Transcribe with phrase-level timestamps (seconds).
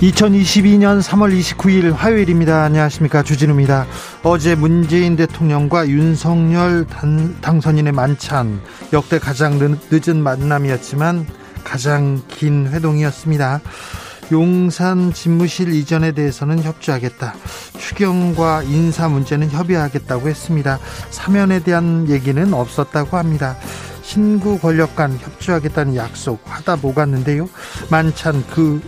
[0.00, 2.64] 2022년 3월 29일 화요일입니다.
[2.64, 3.22] 안녕하십니까.
[3.22, 3.86] 주진우입니다.
[4.22, 8.60] 어제 문재인 대통령과 윤석열 단, 당선인의 만찬,
[8.92, 11.26] 역대 가장 늦은 만남이었지만
[11.64, 13.62] 가장 긴 회동이었습니다.
[14.32, 17.34] 용산 집무실 이전에 대해서는 협조하겠다.
[17.78, 20.78] 추경과 인사 문제는 협의하겠다고 했습니다.
[21.08, 23.56] 사면에 대한 얘기는 없었다고 합니다.
[24.02, 27.48] 신구 권력 간 협조하겠다는 약속 하다 보갔는데요.
[27.90, 28.82] 만찬 그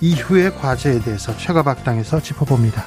[0.00, 2.84] 이후의 과제에 대해서 최가박당에서 짚어봅니다.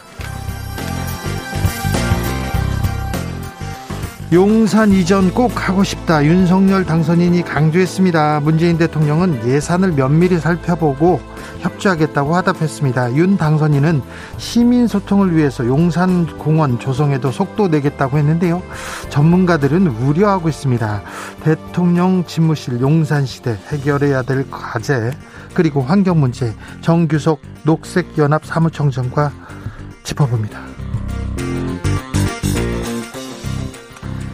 [4.31, 6.23] 용산 이전 꼭 하고 싶다.
[6.23, 8.41] 윤석열 당선인이 강조했습니다.
[8.41, 11.19] 문재인 대통령은 예산을 면밀히 살펴보고
[11.59, 13.15] 협조하겠다고 화답했습니다.
[13.15, 14.01] 윤 당선인은
[14.37, 18.61] 시민 소통을 위해서 용산 공원 조성에도 속도 내겠다고 했는데요.
[19.09, 21.01] 전문가들은 우려하고 있습니다.
[21.43, 25.11] 대통령 집무실 용산 시대 해결해야 될 과제
[25.53, 29.31] 그리고 환경 문제 정규석 녹색연합 사무총장과
[30.03, 30.59] 짚어봅니다.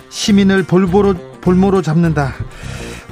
[0.09, 2.33] 시민을 볼보로 볼모로 잡는다.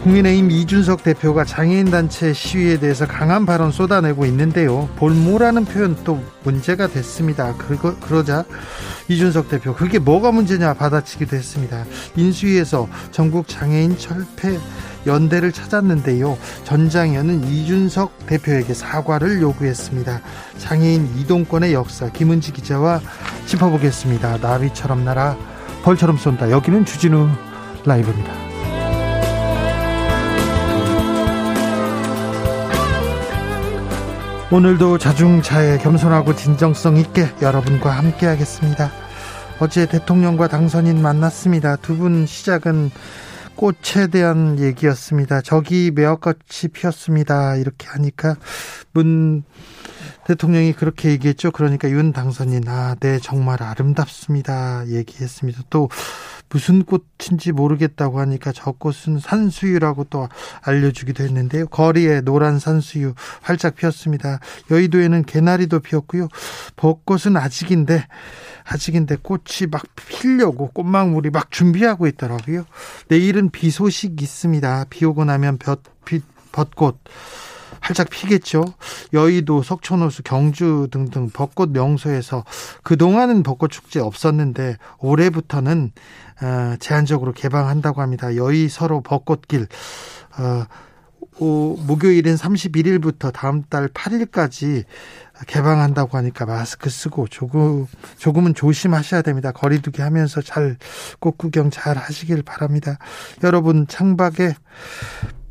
[0.04, 4.90] 국민의힘 이준석 대표가 장애인 단체 시위에 대해서 강한 발언 쏟아내고 있는데요.
[4.98, 7.56] 볼모라는 표현 또 문제가 됐습니다.
[7.56, 8.44] 그러, 그러자
[9.08, 11.86] 이준석 대표 그게 뭐가 문제냐 받아치기도 했습니다.
[12.18, 14.60] 인수위에서 전국 장애인 철폐
[15.08, 16.38] 연대를 찾았는데요.
[16.66, 20.20] 전장현은 이준석 대표에게 사과를 요구했습니다.
[20.58, 23.00] 장애인 이동권의 역사 김은지 기자와
[23.46, 24.40] 짚어보겠습니다.
[24.40, 25.38] 나비처럼 날아
[25.84, 26.52] 벌처럼 쏜다.
[26.52, 27.30] 여기는 주진우
[27.86, 28.53] 라이브입니다.
[34.54, 38.92] 오늘도 자중차에 겸손하고 진정성 있게 여러분과 함께 하겠습니다.
[39.60, 41.76] 어제 대통령과 당선인 만났습니다.
[41.78, 42.92] 두 분 시작은
[43.56, 45.42] 꽃에 대한 얘기였습니다.
[45.42, 47.56] 저기 매화꽃이 피었습니다.
[47.56, 48.36] 이렇게 하니까
[48.92, 49.44] 문
[50.26, 51.52] 대통령이 그렇게 얘기했죠.
[51.52, 54.88] 그러니까 윤 당선인, 아, 네, 정말 아름답습니다.
[54.88, 55.64] 얘기했습니다.
[55.70, 55.90] 또
[56.50, 60.30] 무슨 꽃인지 모르겠다고 하니까 저 꽃은 산수유라고 또
[60.62, 61.68] 알려주기도 했는데요.
[61.68, 64.40] 거리에 노란 산수유 활짝 피었습니다.
[64.70, 66.28] 여의도에는 개나리도 피었고요.
[66.76, 68.06] 벚꽃은 아직인데
[68.66, 72.66] 아직인데 꽃이 막 피려고 꽃망울이 막 준비하고 있더라고요.
[73.08, 74.86] 내일은 비 소식 있습니다.
[74.90, 77.00] 비 오고 나면 볕, 빛, 벚꽃
[77.84, 78.64] 활짝 피겠죠.
[79.12, 82.46] 여의도, 석촌호수, 경주 등등 벚꽃 명소에서
[82.84, 85.92] 그동안은 벚꽃 축제 없었는데 올해부터는
[86.42, 88.36] 어, 제한적으로 개방한다고 합니다.
[88.38, 89.68] 여의 서로 벚꽃길
[90.40, 90.66] 어,
[91.40, 94.86] 오, 목요일은 31일부터 다음 달 8일까지
[95.48, 99.52] 개방한다고 하니까 마스크 쓰고 조금 조금은 조심하셔야 됩니다.
[99.52, 100.78] 거리두기 하면서 잘
[101.20, 102.98] 꽃 구경 잘 하시길 바랍니다.
[103.44, 104.54] 여러분 창밖에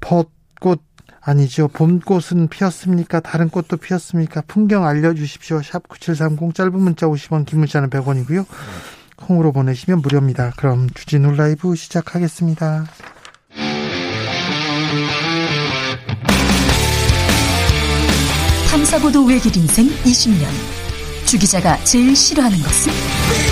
[0.01, 0.81] 벚꽃
[1.25, 1.69] 아니죠.
[1.69, 3.21] 봄꽃은 피었습니까?
[3.21, 4.43] 다른 꽃도 피었습니까?
[4.47, 5.63] 풍경 알려주십시오.
[5.63, 8.45] 샵 9730 짧은 문자 50원 긴 문자는 100원이고요.
[9.17, 10.53] 콩으로 보내시면 무료입니다.
[10.57, 12.87] 그럼 주진우 라이브 시작하겠습니다.
[18.71, 20.47] 탐사보도 외길 인생 20년.
[21.27, 23.52] 주 기자가 제일 싫어하는 것은?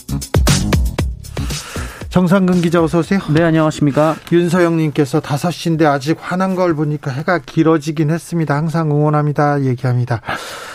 [2.11, 3.21] 정상근 기자 어서 오세요.
[3.33, 4.17] 네, 안녕하십니까.
[4.33, 8.53] 윤서영 님께서 5시인데 아직 화난 걸 보니까 해가 길어지긴 했습니다.
[8.53, 9.61] 항상 응원합니다.
[9.61, 10.19] 얘기합니다.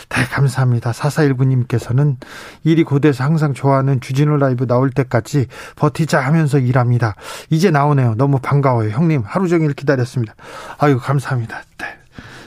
[0.08, 0.94] 네, 감사합니다.
[0.94, 2.16] 4419 님께서는
[2.64, 7.16] 일이 고돼서 항상 좋아하는 주진우 라이브 나올 때까지 버티자 하면서 일합니다.
[7.50, 8.14] 이제 나오네요.
[8.16, 8.88] 너무 반가워요.
[8.88, 10.34] 형님, 하루 종일 기다렸습니다.
[10.78, 11.64] 아유, 감사합니다.
[11.76, 11.86] 네.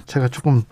[0.08, 0.64] 제가 조금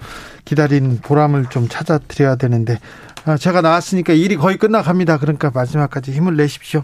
[0.43, 2.79] 기다린 보람을 좀 찾아드려야 되는데,
[3.25, 5.19] 아, 제가 나왔으니까 일이 거의 끝나갑니다.
[5.19, 6.83] 그러니까 마지막까지 힘을 내십시오.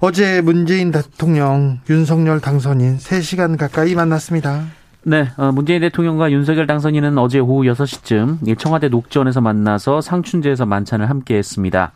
[0.00, 4.62] 어제 문재인 대통령 윤석열 당선인 3시간 가까이 만났습니다.
[5.02, 11.36] 네, 어, 문재인 대통령과 윤석열 당선인은 어제 오후 6시쯤 청와대 녹지원에서 만나서 상춘제에서 만찬을 함께
[11.36, 11.92] 했습니다.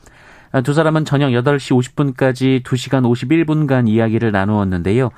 [0.51, 5.11] 아, 두 사람은 저녁 8시 50분까지 2시간 51분간 이야기를 나누었는데요.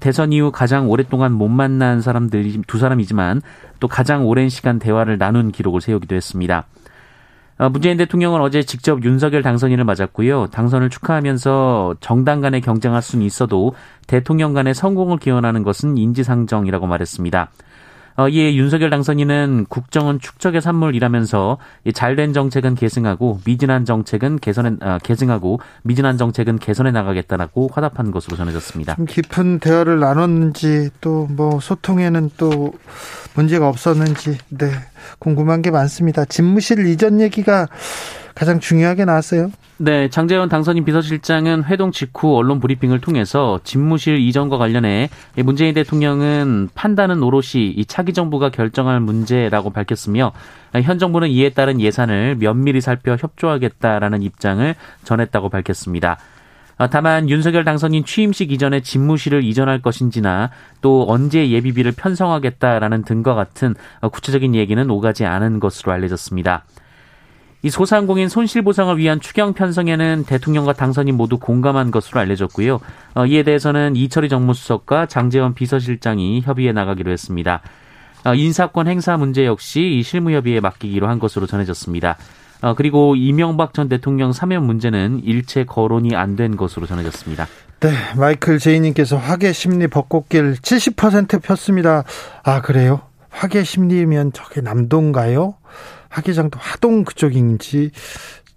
[0.00, 3.40] 대선 이후 가장 오랫동안 못 만난 사람들이 두 사람이지만
[3.80, 6.66] 또 가장 오랜 시간 대화를 나눈 기록을 세우기도 했습니다.
[7.58, 10.48] 어, 문재인 대통령은 어제 직접 윤석열 당선인을 맞았고요.
[10.48, 13.74] 당선을 축하하면서 정당 간의 경쟁할 수는 있어도
[14.06, 17.50] 대통령 간의 성공을 기원하는 것은 인지상정이라고 말했습니다.
[18.16, 21.58] 어, 이에 윤석열 당선인은 국정은 축적의 산물이라면서
[21.92, 28.94] 잘된 정책은 계승하고 미진한 정책은 개선해 아, 계승하고 미진한 정책은 개선해 나가겠다라고 화답한 것으로 전해졌습니다.
[28.96, 32.72] 좀 깊은 대화를 나눴는지 또 뭐 소통에는 또
[33.34, 34.70] 문제가 없었는지 네
[35.18, 36.24] 궁금한 게 많습니다.
[36.24, 37.68] 집무실 이전 얘기가
[38.36, 39.50] 가장 중요하게 나왔어요.
[39.78, 45.08] 네, 장재원 당선인 비서실장은 회동 직후 언론 브리핑을 통해서 집무실 이전과 관련해
[45.44, 50.32] 문재인 대통령은 판단은 오롯이 이 차기 정부가 결정할 문제라고 밝혔으며
[50.82, 54.74] 현 정부는 이에 따른 예산을 면밀히 살펴 협조하겠다라는 입장을
[55.04, 56.18] 전했다고 밝혔습니다.
[56.90, 60.50] 다만 윤석열 당선인 취임식 이전에 집무실을 이전할 것인지나
[60.82, 63.74] 또 언제 예비비를 편성하겠다라는 등과 같은
[64.12, 66.64] 구체적인 얘기는 오가지 않은 것으로 알려졌습니다.
[67.62, 72.80] 이 소상공인 손실보상을 위한 추경 편성에는 대통령과 당선인 모두 공감한 것으로 알려졌고요.
[73.14, 77.62] 어, 이에 대해서는 이철희 정무수석과 장재원 비서실장이 협의해 나가기로 했습니다.
[78.24, 82.16] 어, 인사권 행사 문제 역시 이 실무협의에 맡기기로 한 것으로 전해졌습니다.
[82.62, 87.46] 어, 그리고 이명박 전 대통령 사면 문제는 일체 거론이 안 된 것으로 전해졌습니다.
[87.80, 92.04] 네, 마이클 제이님께서 화계 심리 벚꽃길 70% 폈습니다.
[92.42, 93.02] 아, 그래요?
[93.28, 95.54] 화계 심리면 저게 남동가요?
[96.16, 97.90] 화기장도 하동 그쪽인지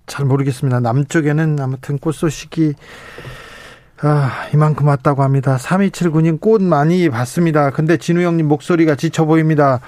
[0.08, 0.80] 잘 모르겠습니다.
[0.80, 2.74] 남쪽에는 아무튼 꽃 소식이
[4.02, 5.58] 아, 이만큼 왔다고 합니다.
[5.58, 7.70] 3279님 꽃 많이 봤습니다.
[7.72, 9.82] 근데 진우 형님 목소리가 지쳐 보입니다.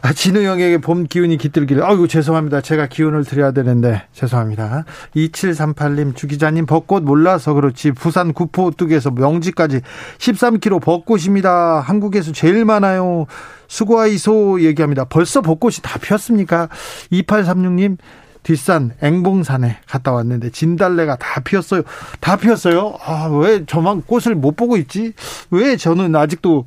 [0.00, 1.84] 아, 진우 형에게 봄 기운이 깃들기를.
[1.84, 2.60] 아이고, 죄송합니다.
[2.60, 4.84] 제가 기운을 드려야 되는데, 죄송합니다.
[5.16, 7.92] 2738님, 주기자님, 벚꽃 몰라서 그렇지.
[7.92, 9.80] 부산 구포 뚝에서 명지까지
[10.18, 11.80] 13km 벚꽃입니다.
[11.80, 13.26] 한국에서 제일 많아요.
[13.68, 15.04] 수고하이소 얘기합니다.
[15.04, 16.68] 벌써 벚꽃이 다 피었습니까?
[17.12, 17.98] 2836님,
[18.42, 21.82] 뒷산 앵봉산에 갔다 왔는데 진달래가 다 피었어요.
[22.20, 22.96] 다 피었어요.
[23.04, 25.12] 아, 왜 저만 꽃을 못 보고 있지?
[25.50, 26.66] 왜 저는 아직도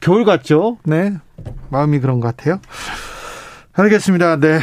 [0.00, 0.78] 겨울 같죠?
[0.84, 1.14] 네.
[1.70, 2.60] 마음이 그런 것 같아요.
[3.72, 4.36] 알겠습니다.
[4.40, 4.58] 네.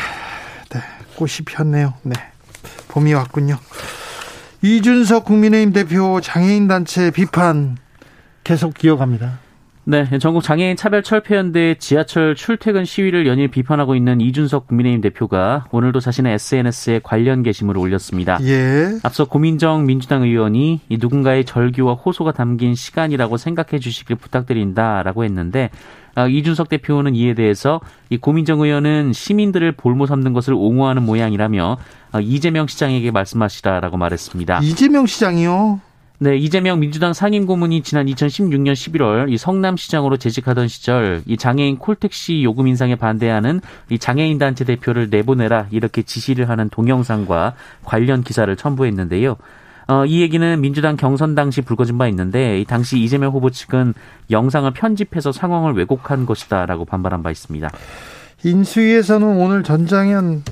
[0.69, 0.81] 네.
[1.15, 1.93] 꽃이 피었네요.
[2.03, 2.15] 네.
[2.89, 3.57] 봄이 왔군요.
[4.61, 7.77] 이준석 국민의힘 대표 장애인 단체 비판
[8.43, 9.39] 계속 기억합니다.
[9.89, 16.01] 네, 전국 장애인 차별 철폐연대 지하철 출퇴근 시위를 연일 비판하고 있는 이준석 국민의힘 대표가 오늘도
[16.01, 18.37] 자신의 SNS에 관련 게시물을 올렸습니다.
[18.41, 18.99] 예.
[19.03, 25.69] 앞서 고민정 민주당 의원이 누군가의 절규와 호소가 담긴 시간이라고 생각해 주시길 부탁드린다라고 했는데
[26.15, 27.79] 아, 이준석 대표는 이에 대해서
[28.09, 31.77] 이 고민정 의원은 시민들을 볼모 삼는 것을 옹호하는 모양이라며
[32.11, 34.59] 아, 이재명 시장에게 말씀하시라라고 말했습니다.
[34.63, 35.79] 이재명 시장이요?
[36.19, 42.67] 네, 이재명 민주당 상임고문이 지난 2016년 11월 이 성남시장으로 재직하던 시절 이 장애인 콜택시 요금
[42.67, 43.61] 인상에 반대하는
[43.91, 47.53] 이 장애인 단체 대표를 내보내라 이렇게 지시를 하는 동영상과
[47.83, 49.35] 관련 기사를 첨부했는데요.
[49.89, 53.93] 어, 이 얘기는 민주당 경선 당시 불거진 바 있는데 이 당시 이재명 후보 측은
[54.31, 57.69] 영상을 편집해서 상황을 왜곡한 것이다라고 반발한 바 있습니다.
[58.43, 60.43] 인수위에서는 오늘 전장현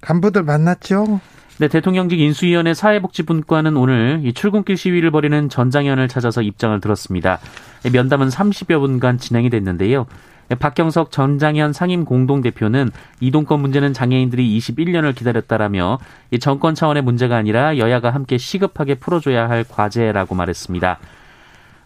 [0.00, 1.20] 간부들 만났죠?
[1.58, 7.38] 네, 대통령직 인수위원회 사회복지분과는 오늘 이 출근길 시위를 벌이는 전장현을 찾아서 입장을 들었습니다.
[7.92, 10.06] 면담은 30여 분간 진행이 됐는데요.
[10.58, 16.00] 박경석 전장현 상임 공동대표는 이동권 문제는 장애인들이 21년을 기다렸다라며
[16.40, 20.98] 정권 차원의 문제가 아니라 여야가 함께 시급하게 풀어줘야 할 과제라고 말했습니다.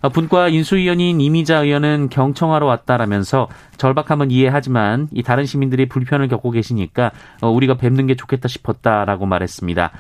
[0.00, 7.10] 어, 분과 인수위원인 이미자 의원은 경청하러 왔다라면서 절박함은 이해하지만 이 다른 시민들이 불편을 겪고 계시니까
[7.40, 9.90] 어, 우리가 뵙는 게 좋겠다 싶었다라고 말했습니다.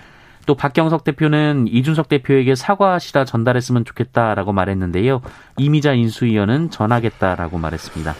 [0.46, 5.20] 또 박경석 대표는 이준석 대표에게 사과하시라 전달했으면 좋겠다라고 말했는데요.
[5.58, 8.14] 이미자 인수위원은 전하겠다라고 말했습니다.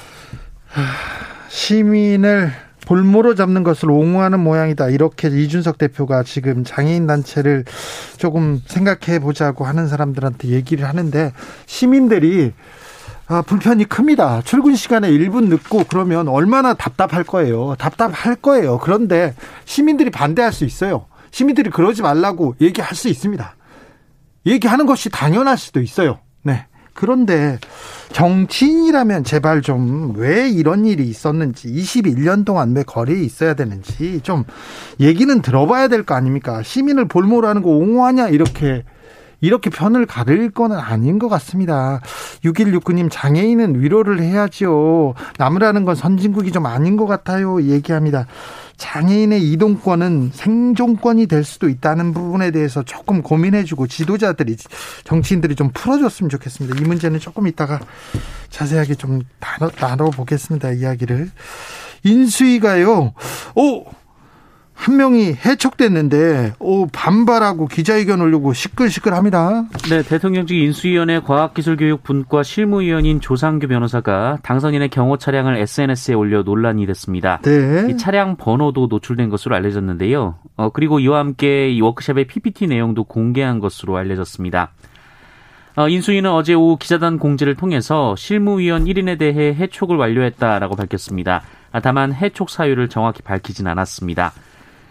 [1.49, 4.89] 시민을 볼모로 잡는 것을 옹호하는 모양이다.
[4.89, 7.67] 이렇게 이준석 대표가 지금 장애인 단체를
[8.17, 11.33] 조금 생각해 보자고 하는 사람들한테 얘기를 하는데
[11.67, 12.55] 시민들이
[13.27, 14.41] 아, 불편이 큽니다.
[14.41, 17.75] 출근 시간에 1분 늦고 그러면 얼마나 답답할 거예요.
[17.79, 18.79] 답답할 거예요.
[18.79, 19.35] 그런데
[19.67, 21.05] 시민들이 반대할 수 있어요.
[21.31, 23.55] 시민들이 그러지 말라고 얘기할 수 있습니다.
[24.47, 26.21] 얘기하는 것이 당연할 수도 있어요.
[26.43, 26.65] 네.
[26.99, 27.61] 그런데
[28.13, 34.43] 정치인이라면 제발 좀 왜 이런 일이 있었는지 21년 동안 왜 거리에 있어야 되는지 좀
[34.99, 36.63] 얘기는 들어봐야 될 거 아닙니까?
[36.63, 38.83] 시민을 볼모로 하는 거 옹호하냐 이렇게
[39.41, 42.01] 이렇게 편을 가릴 건 아닌 것 같습니다.
[42.45, 45.15] 6169님 장애인은 위로를 해야지요.
[45.39, 47.63] 남으라는 건 선진국이 좀 아닌 것 같아요.
[47.63, 48.27] 얘기합니다.
[48.77, 54.57] 장애인의 이동권은 생존권이 될 수도 있다는 부분에 대해서 조금 고민해주고 지도자들이
[55.05, 56.81] 정치인들이 좀 풀어줬으면 좋겠습니다.
[56.81, 57.81] 이 문제는 조금 이따가
[58.51, 60.73] 자세하게 좀 나눠 보겠습니다.
[60.73, 61.31] 이야기를
[62.05, 63.13] 인수위가요.
[63.57, 63.85] 오
[64.79, 69.65] 한 명이 해촉됐는데 오 반발하고 기자회견 올리고 시끌시끌합니다.
[69.91, 77.41] 네, 대통령직 인수위원회 과학기술교육분과 실무위원인 조상규 변호사가 당선인의 경호 차량을 SNS에 올려 논란이 됐습니다.
[77.43, 77.89] 네.
[77.91, 80.37] 이 차량 번호도 노출된 것으로 알려졌는데요.
[80.57, 84.71] 어, 그리고 이와 함께 이 워크숍의 PPT 내용도 공개한 것으로 알려졌습니다.
[85.75, 91.43] 어, 인수위는 어제 오후 기자단 공지를 통해서 실무위원 1인에 대해 해촉을 완료했다라고 밝혔습니다.
[91.73, 94.33] 아, 다만 해촉 사유를 정확히 밝히진 않았습니다.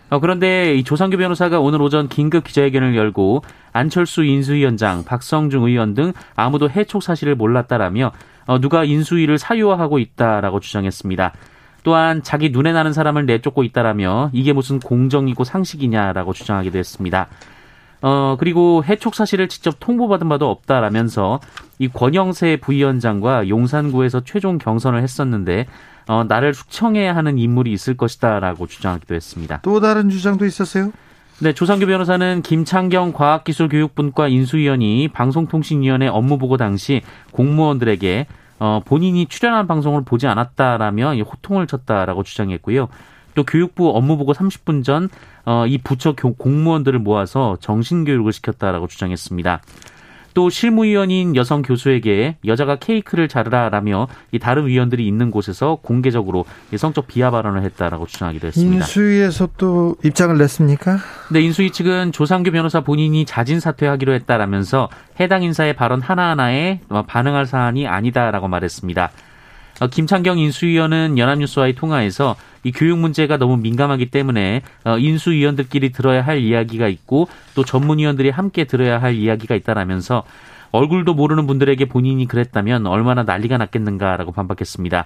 [0.10, 6.14] 어, 그런데 이 조상규 변호사가 오늘 오전 긴급 기자회견을 열고 안철수 인수위원장, 박성중 의원 등
[6.36, 8.12] 아무도 해촉 사실을 몰랐다라며
[8.46, 11.34] 어, 누가 인수위를 사유화하고 있다라고 주장했습니다.
[11.84, 17.28] 또한 자기 눈에 나는 사람을 내쫓고 있다라며 이게 무슨 공정이고 상식이냐라고 주장하기도 했습니다.
[18.02, 21.40] 어, 그리고 해촉 사실을 직접 통보받은 바도 없다라면서
[21.80, 25.66] 이 권영세 부위원장과 용산구에서 최종 경선을 했었는데
[26.08, 29.60] 어, 나를 숙청해야 하는 인물이 있을 것이다라고 주장하기도 했습니다.
[29.64, 30.92] 또 다른 주장도 있었어요?
[31.40, 38.26] 네, 조상규 변호사는 김창경 과학기술교육분과 인수위원이 방송통신위원회 업무보고 당시 공무원들에게
[38.60, 42.88] 어, 본인이 출연한 방송을 보지 않았다라며 호통을 쳤다라고 주장했고요.
[43.36, 45.10] 또 교육부 업무보고 30분 전,
[45.46, 49.62] 어, 이 부처 공무원들을 모아서 정신교육을 시켰다라고 주장했습니다.
[50.38, 57.32] 또 실무위원인 여성 교수에게 여자가 케이크를 자르라라며 이 다른 위원들이 있는 곳에서 공개적으로 성적 비하
[57.32, 58.76] 발언을 했다라고 주장하기도 했습니다.
[58.76, 61.00] 인수위에서 또 입장을 냈습니까?
[61.32, 64.90] 네, 인수위 측은 조상규 변호사 본인이 자진 사퇴하기로 했다라면서
[65.20, 69.10] 해당 인사의 발언 하나하나에 반응할 사안이 아니다라고 말했습니다.
[69.80, 72.36] 어, 김창경 인수위원은 연합뉴스와의 통화에서
[72.68, 78.66] 이 교육 문제가 너무 민감하기 때문에 어, 인수위원들끼리 들어야 할 이야기가 있고 또 전문위원들이 함께
[78.66, 80.24] 들어야 할 이야기가 있다라면서
[80.72, 85.06] 얼굴도 모르는 분들에게 본인이 그랬다면 얼마나 난리가 났겠는가라고 반박했습니다.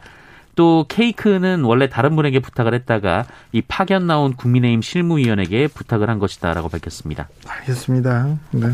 [0.56, 6.68] 또 케이크는 원래 다른 분에게 부탁을 했다가 이 파견 나온 국민의힘 실무위원에게 부탁을 한 것이다라고
[6.68, 7.30] 밝혔습니다.
[7.48, 8.40] 알겠습니다.
[8.54, 8.68] 네.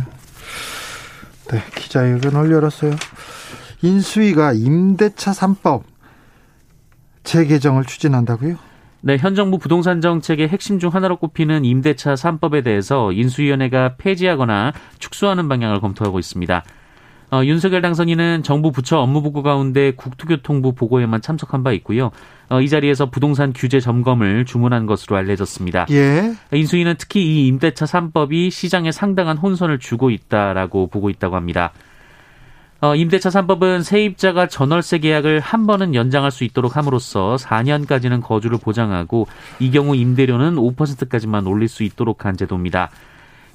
[1.51, 2.95] 네, 기자회견 을 열었어요.
[3.81, 5.83] 인수위가 임대차 3법
[7.25, 8.67] 재개정을 추진한다고요?
[9.01, 15.47] 네, 현 정부 부동산 정책의 핵심 중 하나로 꼽히는 임대차 3법에 대해서 인수위원회가 폐지하거나 축소하는
[15.47, 16.63] 방향을 검토하고 있습니다.
[17.29, 22.11] 어, 윤석열 당선인은 정부 부처 업무보고 가운데 국토교통부 보고에만 참석한 바 있고요.
[22.49, 25.87] 어, 이 자리에서 부동산 규제 점검을 주문한 것으로 알려졌습니다.
[25.91, 26.33] 예.
[26.53, 31.73] 인수위는 특히 이 임대차 3법이 시장에 상당한 혼선을 주고 있다라고 보고 있다고 합니다.
[32.79, 39.27] 어, 임대차 3법은 세입자가 전월세 계약을 한 번은 연장할 수 있도록 함으로써 4년까지는 거주를 보장하고
[39.59, 42.91] 이 경우 임대료는 5%까지만 올릴 수 있도록 한 제도입니다.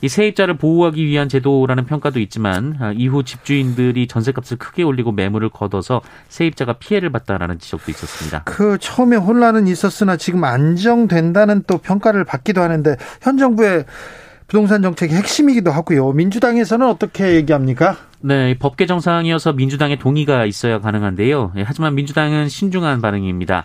[0.01, 6.03] 이 세입자를 보호하기 위한 제도라는 평가도 있지만 아, 이후 집주인들이 전세값을 크게 올리고 매물을 걷어서
[6.29, 8.43] 세입자가 피해를 봤다라는 지적도 있었습니다.
[8.45, 13.85] 그 처음에 혼란은 있었으나 지금 안정된다는 또 평가를 받기도 하는데 현 정부의
[14.53, 16.13] 부동산 정책의 핵심이기도 하고요.
[16.13, 17.97] 민주당에서는 어떻게 얘기합니까?
[18.21, 21.53] 네, 법 개정 사항이어서 민주당의 동의가 있어야 가능한데요.
[21.57, 23.65] 예, 하지만 민주당은 신중한 반응입니다.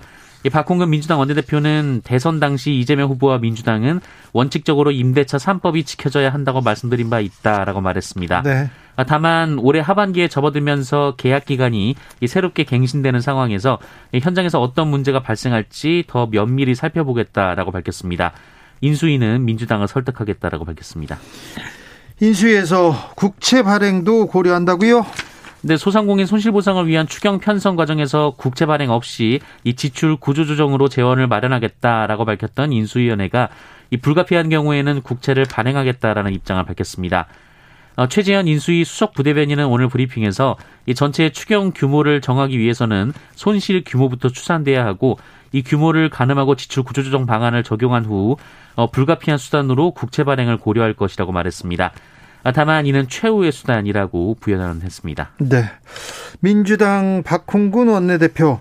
[0.49, 3.99] 박홍근 민주당 원내대표는 대선 당시 이재명 후보와 민주당은
[4.31, 8.43] 원칙적으로 임대차 3법이 지켜져야 한다고 말씀드린 바 있다라고 말했습니다.
[8.43, 8.69] 네.
[8.95, 13.77] 아, 다만 올해 하반기에 접어들면서 계약 기간이 새롭게 갱신되는 상황에서
[14.13, 18.31] 현장에서 어떤 문제가 발생할지 더 면밀히 살펴보겠다라고 밝혔습니다.
[18.81, 21.17] 인수위는 민주당을 설득하겠다라고 밝혔습니다.
[22.19, 25.05] 인수위에서 국채 발행도 고려한다고요?
[25.61, 32.25] 네, 소상공인 손실보상을 위한 추경 편성 과정에서 국채 발행 없이 이 지출 구조조정으로 재원을 마련하겠다라고
[32.25, 33.49] 밝혔던 인수위원회가
[33.89, 37.27] 이 불가피한 경우에는 국채를 발행하겠다라는 입장을 밝혔습니다.
[37.97, 44.29] 어, 최재현 인수위 수석 부대변인은 오늘 브리핑에서 이 전체 추경 규모를 정하기 위해서는 손실 규모부터
[44.29, 45.17] 추산돼야 하고
[45.51, 48.37] 이 규모를 가늠하고 지출 구조조정 방안을 적용한 후
[48.75, 51.91] 어, 불가피한 수단으로 국채 발행을 고려할 것이라고 말했습니다.
[52.43, 55.31] 아, 다만 이는 최후의 수단이라고 부연을 했습니다.
[55.39, 55.65] 네.
[56.39, 58.59] 민주당 박홍근 원내대표.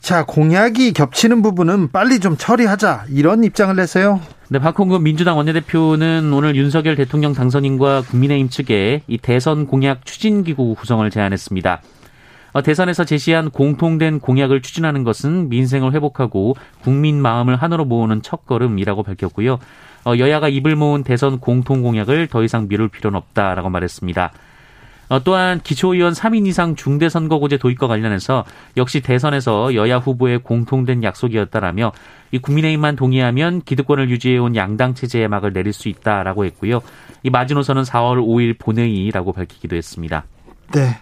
[0.00, 3.06] 자, 공약이 겹치는 부분은 빨리 좀 처리하자.
[3.10, 4.20] 이런 입장을 냈어요.
[4.52, 11.08] 네, 박홍근 민주당 원내대표는 오늘 윤석열 대통령 당선인과 국민의힘 측에 이 대선 공약 추진기구 구성을
[11.08, 11.80] 제안했습니다.
[12.54, 19.60] 어, 대선에서 제시한 공통된 공약을 추진하는 것은 민생을 회복하고 국민 마음을 하나로 모으는 첫걸음이라고 밝혔고요.
[20.04, 24.32] 어, 여야가 입을 모은 대선 공통 공약을 더 이상 미룰 필요는 없다라고 말했습니다.
[25.10, 28.44] 어, 또한 기초의원 3인 이상 중대선거구제 도입과 관련해서
[28.76, 31.90] 역시 대선에서 여야 후보의 공통된 약속이었다라며
[32.30, 36.80] 이 국민의힘만 동의하면 기득권을 유지해온 양당 체제의 막을 내릴 수 있다라고 했고요.
[37.24, 40.24] 이 마지노선은 4월 5일 본회의라고 밝히기도 했습니다.
[40.72, 40.96] 네.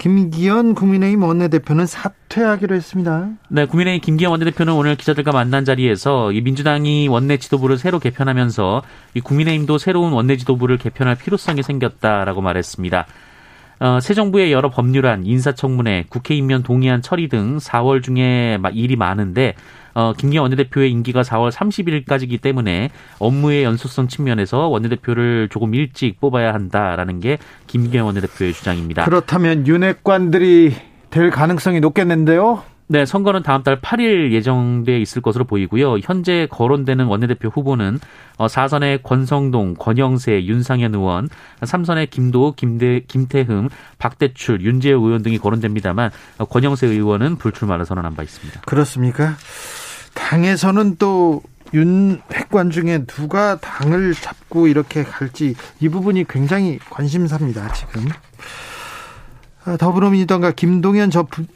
[0.00, 3.28] 김기현 국민의힘 원내대표는 사퇴하기로 했습니다.
[3.50, 9.20] 네, 국민의힘 김기현 원내대표는 오늘 기자들과 만난 자리에서 이 민주당이 원내 지도부를 새로 개편하면서 이
[9.20, 13.06] 국민의힘도 새로운 원내 지도부를 개편할 필요성이 생겼다라고 말했습니다.
[13.80, 19.54] 어, 새 정부의 여러 법률안, 인사청문회, 국회 임면 동의안 처리 등 4월 중에 일이 많은데
[19.94, 27.20] 어, 김기현 원내대표의 임기가 4월 30일까지이기 때문에 업무의 연속성 측면에서 원내대표를 조금 일찍 뽑아야 한다라는
[27.20, 29.06] 게 김기현 원내대표의 주장입니다.
[29.06, 30.74] 그렇다면 윤핵관들이
[31.08, 32.62] 될 가능성이 높겠는데요?
[32.92, 35.98] 네, 선거는 다음 달 8일 예정돼 있을 것으로 보이고요.
[35.98, 38.00] 현재 거론되는 원내대표 후보는
[38.36, 41.28] 4선의 어, 권성동, 권영세, 윤상현 의원,
[41.60, 43.68] 3선의 김도, 김대, 김태흠,
[43.98, 48.62] 박대출, 윤재호 의원 등이 거론됩니다만 어, 권영세 의원은 불출마를 선언한 바 있습니다.
[48.62, 49.36] 그렇습니까?
[50.14, 51.42] 당에서는 또
[51.72, 57.72] 윤핵관 중에 누가 당을 잡고 이렇게 갈지 이 부분이 굉장히 관심사입니다.
[57.72, 58.29] 지금 아,
[59.76, 61.10] 더불어민주당과 김동연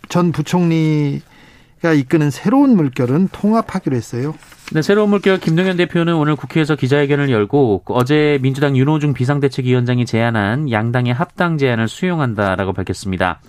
[0.09, 4.35] 전 부총리가 이끄는 새로운 물결은 통합하기로 했어요.
[4.73, 11.13] 네, 새로운 물결 김동연 대표는 오늘 국회에서 기자회견을 열고 어제 민주당 윤호중 비상대책위원장이 제안한 양당의
[11.13, 13.41] 합당 제안을 수용한다라고 밝혔습니다.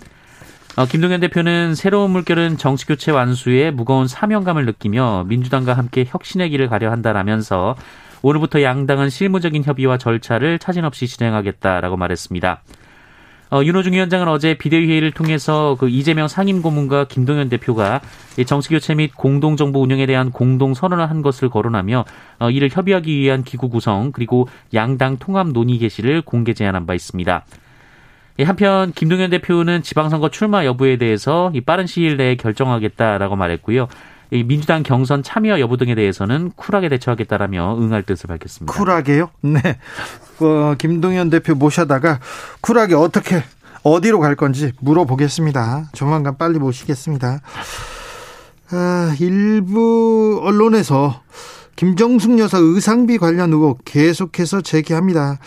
[0.76, 6.90] 어, 김동연 대표는 새로운 물결은 정치교체 완수에 무거운 사명감을 느끼며 민주당과 함께 혁신의 길을 가려
[6.90, 7.76] 한다라면서
[8.20, 12.60] 오늘부터 양당은 실무적인 협의와 절차를 차진 없이 진행하겠다라고 말했습니다.
[13.50, 18.00] 어, 윤호중 위원장은 어제 비대위회의를 통해서 그 이재명 상임고문과 김동연 대표가
[18.44, 22.04] 정치교체 및 공동정부 운영에 대한 공동 선언을 한 것을 거론하며
[22.40, 27.44] 어, 이를 협의하기 위한 기구 구성 그리고 양당 통합 논의 개시를 공개 제안한 바 있습니다.
[28.38, 33.88] 예, 한편 김동연 대표는 지방선거 출마 여부에 대해서 빠른 시일 내에 결정하겠다라고 말했고요.
[34.30, 38.72] 민주당 경선 참여 여부 등에 대해서는 쿨하게 대처하겠다라며 응할 뜻을 밝혔습니다.
[38.72, 39.30] 쿨하게요?
[39.42, 39.60] 네.
[40.40, 42.20] 어, 김동연 대표 모셔다가
[42.60, 43.42] 쿨하게 어떻게
[43.82, 45.90] 어디로 갈 건지 물어보겠습니다.
[45.92, 47.40] 조만간 빨리 모시겠습니다.
[48.72, 51.22] 아, 일부 언론에서
[51.76, 55.38] 김정숙 여사 의상비 관련 의혹 계속해서 제기합니다.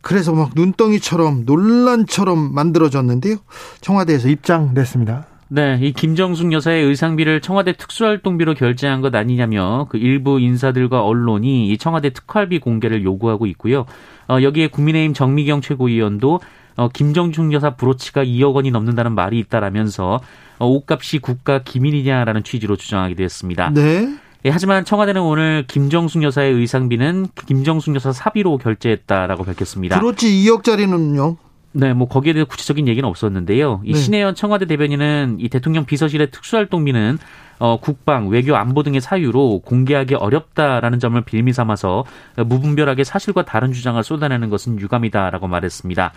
[0.00, 3.38] 그래서 막 눈덩이처럼 논란처럼 만들어졌는데요.
[3.80, 5.26] 청와대에서 입장 냈습니다.
[5.48, 11.78] 네, 이 김정숙 여사의 의상비를 청와대 특수활동비로 결제한 것 아니냐며 그 일부 인사들과 언론이 이
[11.78, 13.86] 청와대 특활비 공개를 요구하고 있고요.
[14.28, 16.40] 어, 여기에 국민의힘 정미경 최고위원도
[16.76, 20.20] 어, 김정숙 여사 브로치가 2억 원이 넘는다는 말이 있다라면서
[20.58, 23.70] 어, 옷값이 국가 기밀이냐라는 취지로 주장하기도 했습니다.
[23.72, 24.16] 네.
[24.44, 29.98] 예, 하지만 청와대는 오늘 김정숙 여사의 의상비는 김정숙 여사 사비로 결제했다라고 밝혔습니다.
[29.98, 31.36] 그렇지 2억짜리는요?
[31.78, 33.82] 네, 뭐 거기에 대해 구체적인 얘기는 없었는데요.
[33.84, 33.98] 이 네.
[33.98, 37.18] 신혜연 청와대 대변인은 이 대통령 비서실의 특수활동비는
[37.58, 42.04] 어, 국방, 외교, 안보 등의 사유로 공개하기 어렵다라는 점을 빌미 삼아서
[42.36, 46.14] 무분별하게 사실과 다른 주장을 쏟아내는 것은 유감이다라고 말했습니다.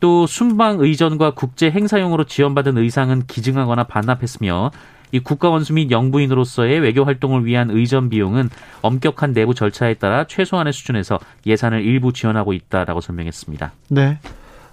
[0.00, 4.72] 또 순방 의전과 국제 행사용으로 지원받은 의상은 기증하거나 반납했으며
[5.12, 8.50] 이 국가원수 및 영부인으로서의 외교 활동을 위한 의전 비용은
[8.82, 13.72] 엄격한 내부 절차에 따라 최소한의 수준에서 예산을 일부 지원하고 있다라고 설명했습니다.
[13.90, 14.18] 네.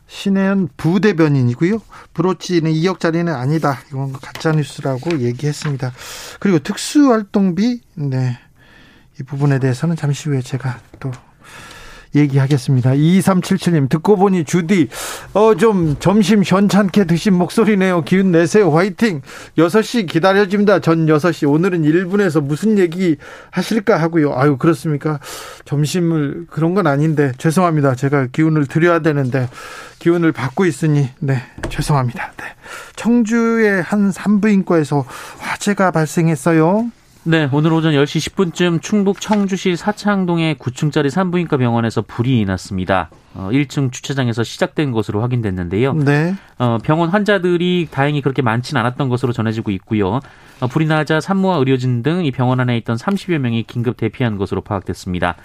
[0.08, 1.82] 신혜연 부대변인이고요.
[2.14, 3.80] 브로치는 2억짜리는 아니다.
[3.90, 5.92] 이건 가짜 뉴스라고 얘기했습니다.
[6.40, 8.40] 그리고 특수활동비, 네.
[9.20, 11.12] 이 부분에 대해서는 잠시 후에 제가 또
[12.16, 12.92] 얘기하겠습니다.
[12.92, 14.90] 2377님, 듣고 보니 주디,
[15.34, 18.04] 어, 좀 점심 현찮게 드신 목소리네요.
[18.04, 18.72] 기운 내세요.
[18.72, 19.22] 화이팅!
[19.58, 20.80] 6시 기다려집니다.
[20.80, 21.50] 전 6시.
[21.50, 23.18] 오늘은 1분에서 무슨 얘기
[23.52, 24.34] 하실까 하고요.
[24.36, 25.20] 아유, 그렇습니까?
[25.66, 27.96] 점심을, 그런 건 아닌데, 죄송합니다.
[27.96, 29.50] 제가 기운을 드려야 되는데,
[30.00, 32.34] 기운을 받고 있으니, 네, 죄송합니다.
[32.38, 32.44] 네.
[32.96, 35.06] 청주의 한 산부인과에서
[35.40, 36.92] 화재가 발생했어요.
[37.30, 43.10] 네, 오늘 오전 10시 10분쯤 충북 청주시 사창동의 9층짜리 산부인과 병원에서 불이 났습니다.
[43.34, 45.92] 어, 1층 주차장에서 시작된 것으로 확인됐는데요.
[45.94, 46.36] 네.
[46.58, 50.22] 어, 병원 환자들이 다행히 그렇게 많지는 않았던 것으로 전해지고 있고요.
[50.62, 54.62] 어, 불이 나자 산모와 의료진 등 이 병원 안에 있던 30여 명이 긴급 대피한 것으로
[54.62, 55.36] 파악됐습니다.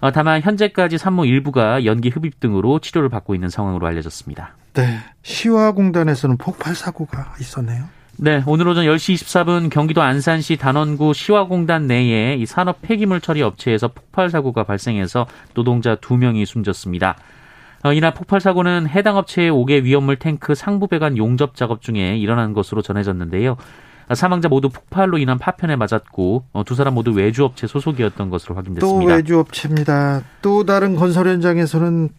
[0.00, 4.56] 어, 다만 현재까지 산모 일부가 연기 흡입 등으로 치료를 받고 있는 상황으로 알려졌습니다.
[4.72, 4.98] 네.
[5.22, 7.84] 시화공단에서는 폭발 사고가 있었네요.
[8.18, 13.88] 네, 오늘 오전 10시 24분 경기도 안산시 단원구 시화공단 내에 이 산업 폐기물 처리 업체에서
[13.88, 17.16] 폭발 사고가 발생해서 노동자 2명이 숨졌습니다.
[17.84, 22.52] 어, 이날 폭발 사고는 해당 업체의 5개 위험물 탱크 상부 배관 용접 작업 중에 일어난
[22.52, 23.56] 것으로 전해졌는데요.
[24.14, 29.00] 사망자 모두 폭발로 인한 파편에 맞았고 어, 두 사람 모두 외주업체 소속이었던 것으로 확인됐습니다.
[29.00, 30.22] 또 외주업체입니다.
[30.42, 32.10] 또 다른 건설 현장에서는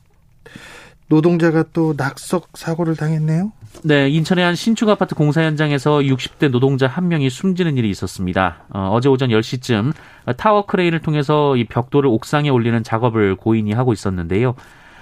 [1.07, 3.51] 노동자가 또 낙석 사고를 당했네요.
[3.81, 8.63] 네, 인천의 한 신축 아파트 공사 현장에서 60대 노동자 한 명이 숨지는 일이 있었습니다.
[8.69, 9.93] 어제 오전 10시쯤
[10.37, 14.55] 타워 크레인을 통해서 이 벽돌을 옥상에 올리는 작업을 고인이 하고 있었는데요.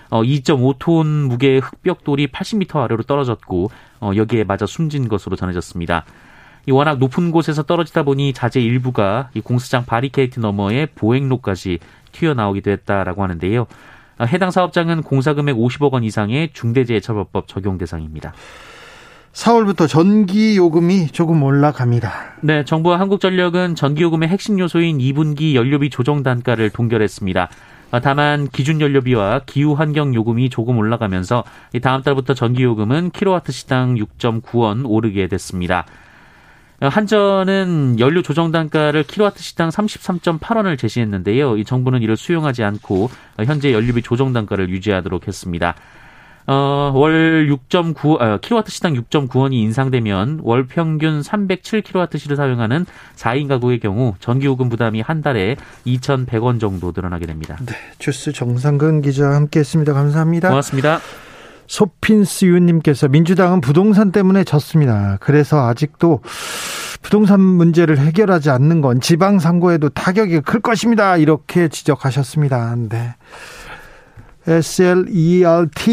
[0.10, 6.06] 어, 2.5톤 무게의 흙벽돌이 80m 아래로 떨어졌고 어, 여기에 맞아 숨진 것으로 전해졌습니다.
[6.66, 11.80] 이 워낙 높은 곳에서 떨어지다 보니 자재 일부가 이 공사장 바리케이트 너머에 보행로까지
[12.12, 13.68] 튀어나오기도 했다라고 하는데요.
[14.18, 18.34] 어, 해당 사업장은 공사 금액 50억 원 이상의 중대재해처벌법 적용 대상입니다.
[19.34, 22.12] 4월부터 전기 요금이 조금 올라갑니다.
[22.42, 27.50] 네, 정부와 한국전력은 전기 요금의 핵심 요소인 2분기 연료비 조정 단가를 동결했습니다.
[27.92, 31.44] 어, 다만 기준 연료비와 기후 환경 요금이 조금 올라가면서
[31.82, 35.86] 다음 달부터 전기 요금은 킬로와트 시당 6.9원 오르게 됐습니다.
[36.88, 41.58] 한전은 연료 조정 단가를 킬로와트 시당 33.8원을 제시했는데요.
[41.58, 43.10] 이 정부는 이를 수용하지 않고
[43.46, 45.76] 현재 연료비 조정 단가를 유지하도록 했습니다.
[46.48, 54.16] 어, 월 6.9, 어, 킬로와트 시당 6.9원이 인상되면 월 평균 307킬로와트시를 사용하는 4인 가구의 경우
[54.20, 57.58] 전기요금 부담이 한 달에 2,100원 정도 늘어나게 됩니다.
[57.66, 59.94] 네, 주스 정상근 기자 함께했습니다.
[59.94, 60.50] 감사합니다.
[60.50, 61.00] 고맙습니다.
[61.72, 65.18] 소핀스 유님께서 민주당은 부동산 때문에 졌습니다.
[65.22, 66.20] 그래서 아직도
[67.02, 71.16] 부동산 문제를 해결하지 않는 건 지방선거에도 타격이 클 것입니다.
[71.16, 72.76] 이렇게 지적하셨습니다.
[72.90, 73.16] 네.
[74.46, 75.86] SLERT님께서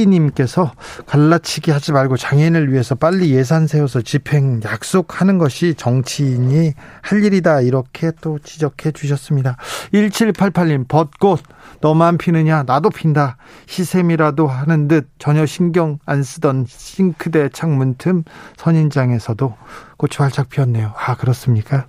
[1.07, 7.61] 갈라치기 하지 말고 장애인을 위해서 빨리 예산 세워서 집행 약속하는 것이 정치인이 할 일이다.
[7.61, 9.57] 이렇게 또 지적해 주셨습니다.
[9.93, 11.41] 1788님, 벚꽃
[11.81, 12.64] 너만 피느냐?
[12.64, 13.37] 나도 핀다.
[13.67, 18.25] 시샘이라도 하는 듯 전혀 신경 안 쓰던 싱크대 창문 틈
[18.57, 19.55] 선인장에서도
[19.97, 20.93] 꽃이 활짝 피었네요.
[20.97, 21.87] 아, 그렇습니까?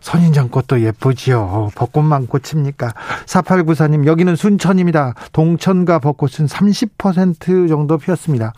[0.00, 1.70] 선인장 꽃도 예쁘지요.
[1.74, 2.94] 벚꽃만 꽃입니까?
[3.26, 5.14] 4894님, 여기는 순천입니다.
[5.32, 8.52] 동천과 벚꽃은 30% 정도 피었습니다.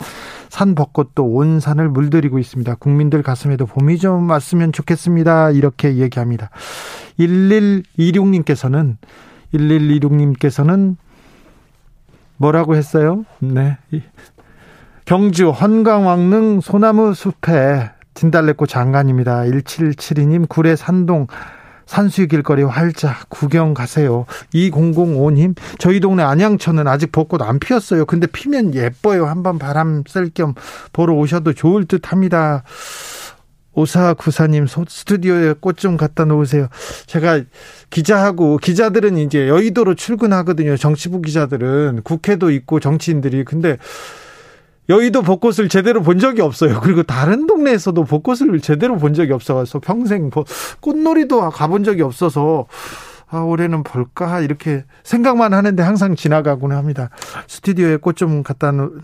[0.48, 2.76] 산 벚꽃도 온 산을 물들이고 있습니다.
[2.76, 5.50] 국민들 가슴에도 봄이 좀 왔으면 좋겠습니다.
[5.50, 6.50] 이렇게 얘기합니다.
[7.18, 8.96] 1126님께서는,
[9.54, 10.96] 1126님께서는
[12.36, 13.24] 뭐라고 했어요?
[13.38, 13.76] 네.
[15.04, 19.42] 경주 헌강왕릉 소나무 숲에 진달래꽃 장관입니다.
[19.42, 21.26] 1772님 구례 산동
[21.86, 24.24] 산수유 길거리 활짝 구경 가세요.
[24.54, 28.04] 2005님 저희 동네 안양천은 아직 벚꽃 안 피었어요.
[28.06, 29.26] 근데 피면 예뻐요.
[29.26, 30.54] 한번 바람 쐴 겸
[30.92, 32.62] 보러 오셔도 좋을 듯 합니다.
[33.80, 36.68] 오사구사님 스튜디오에 꽃 좀 갖다 놓으세요.
[37.06, 37.40] 제가
[37.88, 40.76] 기자하고 기자들은 이제 여의도로 출근하거든요.
[40.76, 43.78] 정치부 기자들은 국회도 있고 정치인들이 근데
[44.90, 46.80] 여의도 벚꽃을 제대로 본 적이 없어요.
[46.80, 50.30] 그리고 다른 동네에서도 벚꽃을 제대로 본 적이 없어서 평생
[50.80, 52.66] 꽃놀이도 가본 적이 없어서
[53.32, 57.10] 아, 올해는 볼까 이렇게 생각만 하는데 항상 지나가곤 합니다.
[57.46, 59.00] 스튜디오에 꽃 좀 갖다 놓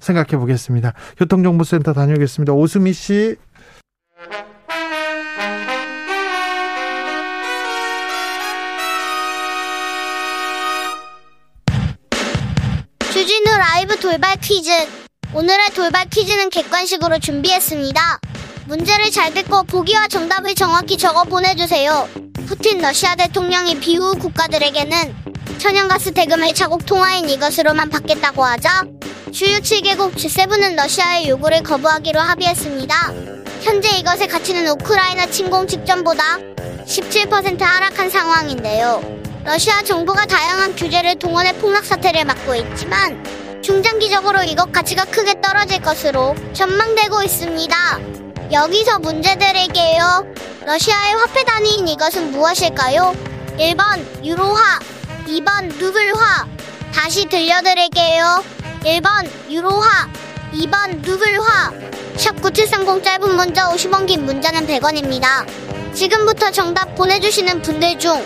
[0.00, 0.94] 생각해 보겠습니다.
[1.18, 2.54] 교통정보센터 다녀오겠습니다.
[2.54, 3.36] 오수미 씨.
[13.12, 14.70] 주진우 라이브 돌발 퀴즈.
[15.34, 18.20] 오늘의 돌발 퀴즈는 객관식으로 준비했습니다.
[18.66, 22.08] 문제를 잘 듣고 보기와 정답을 정확히 적어 보내주세요.
[22.46, 25.14] 푸틴 러시아 대통령이 비후 국가들에게는
[25.58, 28.84] 천연가스 대금을 자국 통화인 이것으로만 받겠다고 하자
[29.32, 33.12] 주요 7개국 G7은 러시아의 요구를 거부하기로 합의했습니다.
[33.62, 36.38] 현재 이것의 가치는 우크라이나 침공 직전보다
[36.86, 39.02] 17% 하락한 상황인데요.
[39.44, 43.22] 러시아 정부가 다양한 규제를 동원해 폭락 사태를 막고 있지만
[43.62, 48.11] 중장기적으로 이것 가치가 크게 떨어질 것으로 전망되고 있습니다.
[48.52, 50.26] 여기서 문제 드릴게요.
[50.66, 53.14] 러시아의 화폐 단위인 이것은 무엇일까요?
[53.56, 54.78] 1번 유로화,
[55.26, 56.46] 2번 루블화.
[56.94, 58.44] 다시 들려드릴게요.
[58.84, 60.06] 1번 유로화,
[60.52, 61.72] 2번 루블화.
[62.16, 65.46] 샵 9730 짧은 문자 50원 긴 문자는 100원입니다.
[65.94, 68.22] 지금부터 정답 보내주시는 분들 중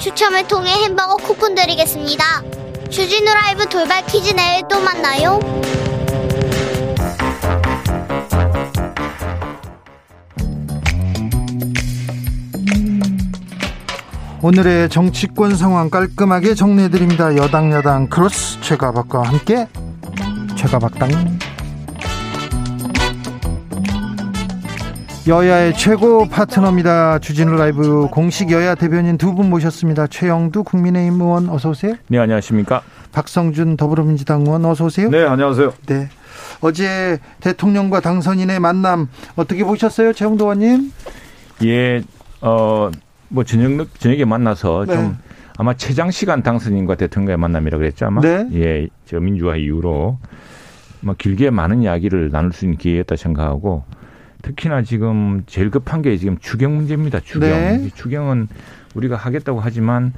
[0.00, 2.42] 추첨을 통해 햄버거 쿠폰 드리겠습니다.
[2.90, 5.38] 주진우 라이브 돌발 퀴즈 내일 또 만나요.
[14.42, 17.36] 오늘의 정치권 상황 깔끔하게 정리해드립니다.
[17.36, 19.66] 여당 야당 크로스 최가박과 함께
[20.56, 21.08] 최가박당
[25.26, 27.18] 여야의 최고 파트너입니다.
[27.18, 30.06] 주진우 라이브 공식 여야 대변인 두 분 모셨습니다.
[30.06, 31.94] 최형두 국민의힘 의원 어서 오세요.
[32.08, 32.82] 네 안녕하십니까.
[33.12, 35.10] 박성준 더불어민주당 의원 어서 오세요.
[35.10, 35.72] 네, 안녕하세요.
[35.86, 36.08] 네.
[36.60, 40.92] 어제 대통령과 당선인의 만남 어떻게 보셨어요, 최형두 의원님?
[41.64, 42.02] 예,
[42.40, 42.90] 어,
[43.28, 44.94] 뭐 저녁 저녁에 만나서 네.
[44.94, 45.18] 좀
[45.56, 48.20] 아마 최장 시간 당선인과 대통령의 만남이라고 그랬죠 아마.
[48.20, 48.48] 네.
[48.52, 50.18] 예, 저 민주화 이후로
[51.00, 53.84] 뭐 길게 많은 이야기를 나눌 수 있는 기회였다 생각하고
[54.42, 57.20] 특히나 지금 제일 급한 게 지금 추경 문제입니다.
[57.20, 57.50] 추경.
[57.50, 57.90] 네.
[57.94, 58.48] 추경은
[58.94, 60.12] 우리가 하겠다고 하지만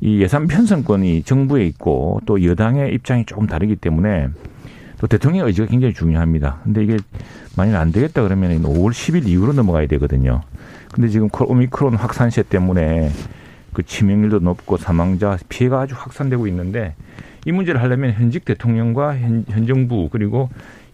[0.00, 4.28] 이 예산 편성권이 정부에 있고 또 여당의 입장이 조금 다르기 때문에
[4.98, 6.60] 또 대통령의 의지가 굉장히 중요합니다.
[6.64, 6.96] 근데 이게
[7.56, 10.42] 만약 안 되겠다 그러면 5월 10일 이후로 넘어가야 되거든요.
[10.92, 13.10] 근데 지금 오미크론 확산세 때문에
[13.72, 16.94] 그 치명률도 높고 사망자 피해가 아주 확산되고 있는데
[17.44, 20.48] 이 문제를 하려면 현직 대통령과 현, 현 정부 그리고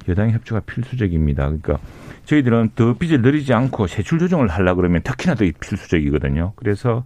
[0.08, 1.44] 여당의 협조가 필수적입니다.
[1.44, 1.78] 그러니까
[2.24, 6.52] 저희들은 더 빚을 늘리지 않고 세출 조정을 하려 그러면 특히나 더 필수적이거든요.
[6.56, 7.04] 그래서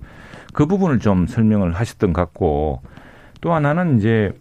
[0.52, 2.80] 그 부분을 좀 설명을 하셨던 것 같고
[3.40, 4.32] 또 하나는 이제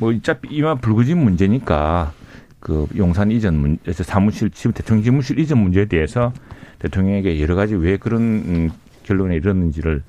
[0.00, 2.12] 뭐 어차피 이마 불거진 문제니까
[2.58, 6.32] 그 용산 이전 문제, 사무실 지금 대통령 집무실 이전 문제에 대해서
[6.78, 8.70] 대통령에게 여러 가지 왜 그런 음,
[9.04, 10.02] 결론에 이르렀는지를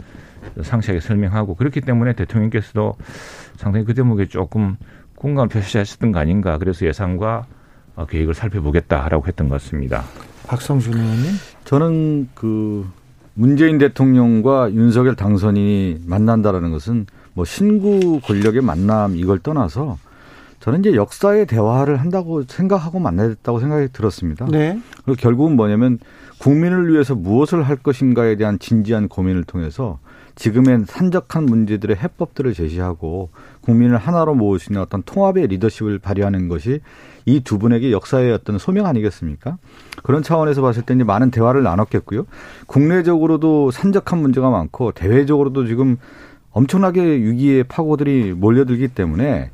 [0.61, 2.95] 상세하게 설명하고 그렇기 때문에 대통령께서도
[3.57, 4.77] 상당히 그 대목에 조금
[5.15, 6.57] 공감을 표시하셨던 거 아닌가.
[6.57, 7.45] 그래서 예산과
[7.95, 10.03] 어, 계획을 살펴보겠다라고 했던 것 같습니다.
[10.47, 11.31] 박성준 의원님?
[11.65, 12.89] 저는 그
[13.33, 19.97] 문재인 대통령과 윤석열 당선인이 만난다라는 것은 뭐 신구 권력의 만남 이걸 떠나서
[20.59, 24.45] 저는 이제 역사의 대화를 한다고 생각하고 만나야 됐다고 생각이 들었습니다.
[24.45, 24.79] 네.
[25.03, 25.97] 그리고 결국은 뭐냐면
[26.37, 29.99] 국민을 위해서 무엇을 할 것인가에 대한 진지한 고민을 통해서
[30.35, 33.29] 지금의 산적한 문제들의 해법들을 제시하고
[33.61, 36.79] 국민을 하나로 모을 수 있는 어떤 통합의 리더십을 발휘하는 것이
[37.25, 39.57] 이 두 분에게 역사의 어떤 소명 아니겠습니까?
[40.03, 42.25] 그런 차원에서 봤을 때 이제 많은 대화를 나눴겠고요.
[42.65, 45.97] 국내적으로도 산적한 문제가 많고 대외적으로도 지금
[46.51, 49.51] 엄청나게 위기의 파고들이 몰려들기 때문에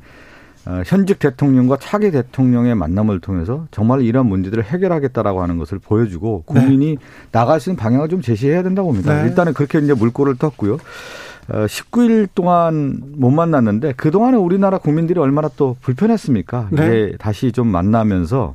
[0.66, 6.96] 어, 현직 대통령과 차기 대통령의 만남을 통해서 정말 이런 문제들을 해결하겠다라고 하는 것을 보여주고 국민이
[6.96, 6.96] 네.
[7.32, 9.22] 나갈 수 있는 방향을 좀 제시해야 된다고 봅니다.
[9.22, 9.28] 네.
[9.28, 10.74] 일단은 그렇게 이제 물꼬를 떴고요.
[10.74, 16.68] 어, 19일 동안 못 만났는데 그동안에 우리나라 국민들이 얼마나 또 불편했습니까?
[16.72, 16.82] 네.
[16.82, 18.54] 이제 다시 좀 만나면서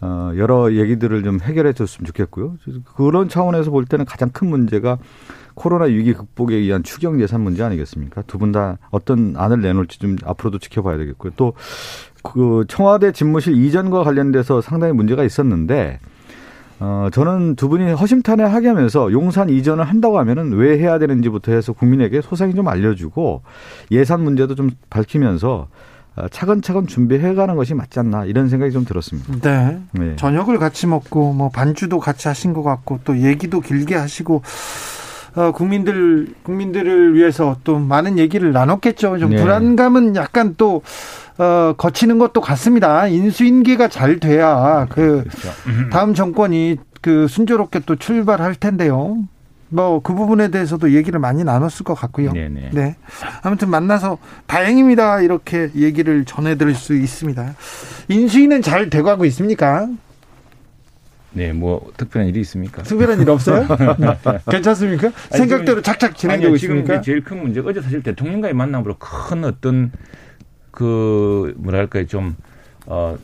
[0.00, 2.56] 어, 여러 얘기들을 좀 해결해 줬으면 좋겠고요.
[2.96, 4.98] 그런 차원에서 볼 때는 가장 큰 문제가
[5.54, 8.22] 코로나 위기 극복에 의한 추경 예산 문제 아니겠습니까?
[8.22, 11.32] 두 분 다 어떤 안을 내놓을지 좀 앞으로도 지켜봐야 되겠고요.
[11.36, 11.54] 또
[12.26, 16.00] 그 청와대 집무실 이전과 관련돼서 상당히 문제가 있었는데
[16.80, 21.74] 어, 저는 두 분이 허심탄회 하게 하면서 용산 이전을 한다고 하면은 왜 해야 되는지부터 해서
[21.74, 23.42] 국민에게 소상히 좀 알려주고
[23.90, 25.68] 예산 문제도 좀 밝히면서 어,
[26.30, 29.32] 차근차근 준비해가는 것이 맞지 않나 이런 생각이 좀 들었습니다.
[29.42, 29.80] 네.
[29.92, 30.16] 네.
[30.16, 34.42] 저녁을 같이 먹고 뭐 반주도 같이 하신 것 같고 또 얘기도 길게 하시고
[35.36, 39.18] 어, 국민들 국민들을 위해서 또 많은 얘기를 나눴겠죠.
[39.18, 39.42] 좀 네.
[39.42, 40.82] 불안감은 약간 또
[41.38, 43.08] 어, 거치는 것도 같습니다.
[43.08, 45.48] 인수인계가 잘 돼야 그 그렇죠.
[45.90, 49.18] 다음 정권이 그 순조롭게 또 출발할 텐데요.
[49.68, 52.32] 뭐 그 부분에 대해서도 얘기를 많이 나눴을 것 같고요.
[52.32, 52.70] 네네.
[52.72, 52.96] 네.
[53.42, 55.20] 아무튼 만나서 다행입니다.
[55.22, 57.54] 이렇게 얘기를 전해드릴 수 있습니다.
[58.08, 59.88] 인수인은 잘 돼가고 있습니까?
[61.32, 62.82] 네, 뭐 특별한 일이 있습니까?
[62.82, 63.66] 특별한 일 없어요?
[63.98, 64.18] 네.
[64.50, 65.08] 괜찮습니까?
[65.32, 67.00] 아니, 생각대로 착착 진행되고 있습니까?
[67.00, 69.90] 제일 큰 문제가 어제 사실 대통령과의 만남으로 큰 어떤
[70.70, 72.36] 그 뭐랄까요 좀
[72.86, 73.16] 어.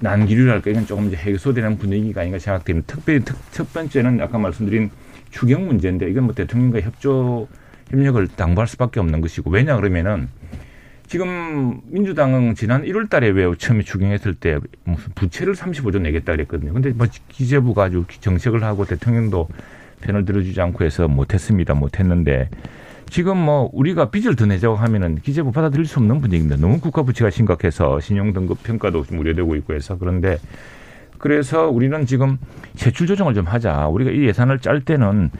[0.00, 2.94] 난기류랄까 이건 조금 이제 해소되는 분위기가 아닌가 생각됩니다.
[2.94, 4.90] 특별히 특, 첫 번째는 아까 말씀드린
[5.30, 7.48] 추경 문제인데 이건 뭐 대통령과 협조
[7.90, 10.28] 협력을 당부할 수밖에 없는 것이고 왜냐 그러면은
[11.06, 16.74] 지금 민주당은 지난 1월 달에 왜 처음에 추경했을 때 무슨 부채를 35조 내겠다 그랬거든요.
[16.74, 19.48] 근데 뭐 기재부가 아주 정책을 하고 대통령도
[20.02, 21.72] 편을 들어주지 않고 해서 못했습니다.
[21.72, 22.50] 못했는데
[23.08, 26.56] 지금 뭐 우리가 빚을 더 내자고 하면은 기재부 받아들일 수 없는 분위기입니다.
[26.56, 30.36] 너무 국가 부채가 심각해서 신용 등급 평가도 좀 우려되고 있고 해서 그런데
[31.18, 32.38] 그래서 우리는 지금
[32.74, 33.88] 세출 조정을 좀 하자.
[33.88, 35.30] 우리가 이 예산을 짤 때는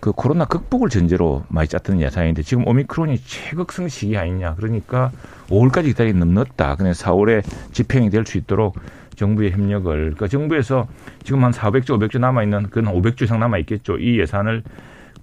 [0.00, 4.54] 그 코로나 극복을 전제로 많이 짰던 예산인데 지금 오미크론이 최극성 시기 아니냐.
[4.54, 5.10] 그러니까
[5.48, 6.76] 5월까지 기다리기 넘었다.
[6.76, 8.76] 그냥 4월에 집행이 될 수 있도록
[9.16, 10.86] 정부의 협력을 그러니까 정부에서
[11.24, 13.98] 지금 한 400조, 500조 남아 있는 그건 500조 이상 남아 있겠죠.
[13.98, 14.62] 이 예산을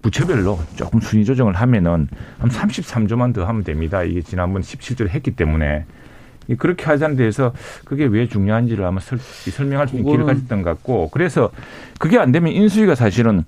[0.02, 4.04] 부처별로 조금 순위 조정을 하면은 한 33조만 더 하면 됩니다.
[4.04, 5.86] 이게 지난번 17조를 했기 때문에
[6.58, 7.53] 그렇게 하자는 데에서
[7.86, 9.19] 그게 왜 중요한지를 아마 설,
[9.67, 11.51] 명할수 있는 기회를 가졌던 것 같고 그래서
[11.99, 13.43] 그게 안 되면 인수위가 사실은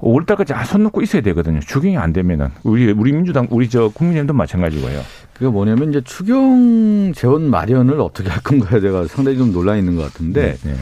[0.00, 1.60] 5월 달까지 아, 손 놓고 있어야 되거든요.
[1.60, 5.00] 추경이 안 되면은 우리 우리 민주당 우리 저 국민의힘도 마찬가지고요.
[5.32, 10.02] 그게 뭐냐면 이제 추경 재원 마련을 어떻게 할 건가에 제가 상당히 좀 논란이 있는 것
[10.02, 10.76] 같은데 네, 네.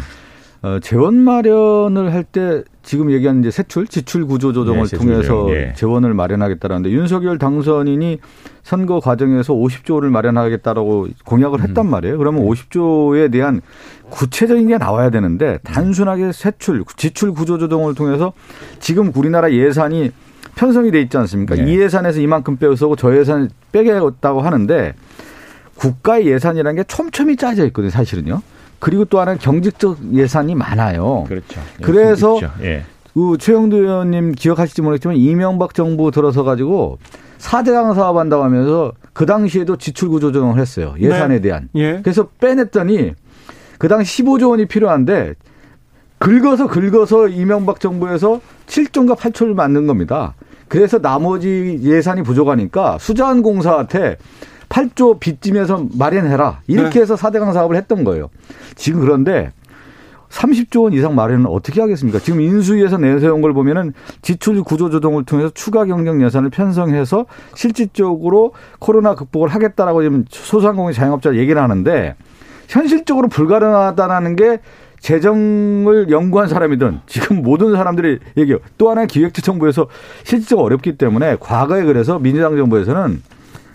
[0.64, 5.74] 어, 재원 마련을 할 때 지금 얘기하는 이제 세출, 지출 구조 조정을 네, 통해서 예.
[5.76, 8.18] 재원을 마련하겠다라는데 윤석열 당선인이
[8.62, 11.64] 선거 과정에서 50조를 마련하겠다라고 공약을 음.
[11.64, 12.16] 했단 말이에요.
[12.16, 12.48] 그러면 네.
[12.48, 13.60] 50조에 대한
[14.08, 18.32] 구체적인 게 나와야 되는데 단순하게 세출, 지출 구조 조정을 통해서
[18.80, 20.10] 지금 우리나라 예산이
[20.54, 21.56] 편성이 돼 있지 않습니까?
[21.56, 21.64] 네.
[21.70, 24.94] 이 예산에서 이만큼 빼서고 저 예산 빼겠다고 하는데
[25.74, 28.40] 국가의 예산이라는 게 촘촘히 짜져 있거든요, 사실은요.
[28.84, 31.24] 그리고 또 하나는 경직적 예산이 많아요.
[31.26, 31.58] 그렇죠.
[31.80, 32.50] 그래서 있죠.
[32.60, 32.84] 예.
[33.14, 36.98] 그 최영도 의원님 기억하실지 모르겠지만 이명박 정부 들어서 가지고
[37.38, 40.94] 4대강 사업 한다고 하면서 그 당시에도 지출 구조 조정을 했어요.
[41.00, 41.40] 예산에 네.
[41.40, 41.70] 대한.
[41.76, 42.00] 예.
[42.02, 43.14] 그래서 빼냈더니
[43.78, 45.32] 그 당시 15조 원이 필요한데
[46.18, 50.34] 긁어서 긁어서 이명박 정부에서 7조인가 8조를 만든 겁니다.
[50.68, 54.18] 그래서 나머지 예산이 부족하니까 수자원 공사한테
[54.74, 56.62] 8조 빚짐에서 마련해라.
[56.66, 57.00] 이렇게 네.
[57.02, 58.28] 해서 4대강 사업을 했던 거예요.
[58.74, 59.52] 지금 그런데
[60.30, 62.18] 30조 원 이상 마련은 어떻게 하겠습니까?
[62.18, 69.14] 지금 인수위에서 내세운 걸 보면은 지출 구조 조정을 통해서 추가 경정 예산을 편성해서 실질적으로 코로나
[69.14, 72.16] 극복을 하겠다라고 지금 소상공인 자영업자 얘기를 하는데
[72.66, 74.58] 현실적으로 불가능하다라는 게
[74.98, 78.58] 재정을 연구한 사람이든 지금 모든 사람들이 얘기해요.
[78.76, 79.86] 또 하나는 기획재정부에서
[80.24, 83.22] 실질적으로 어렵기 때문에 과거에 그래서 민주당 정부에서는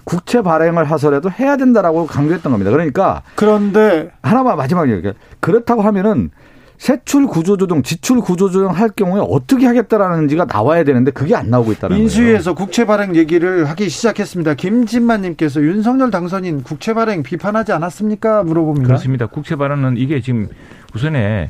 [0.04, 2.72] 국채 발행을 하더라도 해야 된다라고 강조했던 겁니다.
[2.72, 5.14] 그러니까 그런데 하나만 마지막에 얘기해.
[5.40, 6.32] 그렇다고 하면은
[6.78, 12.04] 세출 구조조정, 지출 구조조정 할 경우에 어떻게 하겠다라는지가 나와야 되는데 그게 안 나오고 있다는 거예요.
[12.04, 14.54] 인수위에서 국채 발행 얘기를 하기 시작했습니다.
[14.54, 18.44] 김진만 님께서 윤석열 당선인 국채 발행 비판하지 않았습니까?
[18.44, 18.88] 물어봅니다.
[18.88, 19.26] 그렇습니다.
[19.28, 20.48] 국채 발언은 이게 지금
[20.96, 21.50] 우선에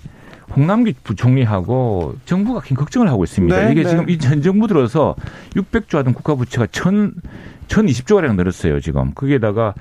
[0.56, 3.56] 홍남기 부총리하고 정부가 큰 걱정을 하고 있습니다.
[3.66, 3.90] 네, 이게 네.
[3.90, 5.16] 지금 이 전 정부 들어서
[5.56, 7.14] 600조 하던 국가 부채가 1000
[7.70, 9.14] 1020조가량 늘었어요, 지금.
[9.14, 9.74] 거기에다가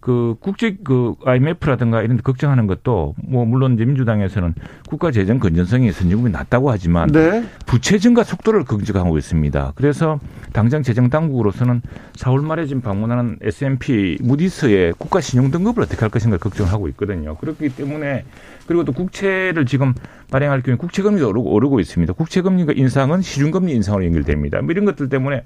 [0.00, 4.54] 그 국제 그 IMF라든가 이런 데 걱정하는 것도 뭐 물론 이제 민주당에서는
[4.88, 7.44] 국가 재정 건전성이 선진국이 낮다고 하지만 네.
[7.66, 9.72] 부채 증가 속도를 걱정하고 있습니다.
[9.74, 10.20] 그래서
[10.52, 11.82] 당장 재정 당국으로서는
[12.14, 17.36] 4월 말에 지금 방문하는 S&P 무디스의 국가 신용 등급을 어떻게 할 것인가 걱정을 하고 있거든요.
[17.36, 18.24] 그렇기 때문에
[18.66, 19.94] 그리고 또 국채를 지금
[20.30, 22.12] 발행할 경우에 국채 금리도 오르고, 오르고 있습니다.
[22.12, 24.60] 국채 금리가 인상은 시중 금리 인상으로 연결됩니다.
[24.62, 25.42] 뭐 이런 것들 때문에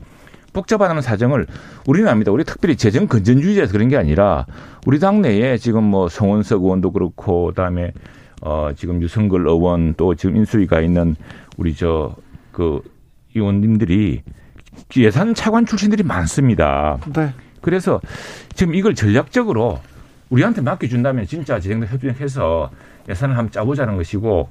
[0.53, 1.47] 복잡하다는 사정을
[1.87, 2.33] 우리는 압니다.
[2.33, 4.47] 우리 특별히 재정 건전주의자에서 그런 게 아니라
[4.87, 7.93] 우리 당내에 지금 뭐 송원석 의원도 그렇고 그다음에
[8.41, 11.17] 어 지금 유승글 의원 또 지금 인수위가 있는
[11.57, 12.15] 우리 저
[12.53, 12.83] 그
[13.35, 14.23] 의원님들이
[14.99, 16.99] 예산 차관 출신들이 많습니다.
[17.15, 17.35] 네.
[17.61, 18.01] 그래서
[18.55, 19.81] 지금 이걸 전략적으로
[20.31, 22.71] 우리한테 맡겨준다면 진짜 재정도 협력해서
[23.09, 24.49] 예산을 한번 짜보자는 것이고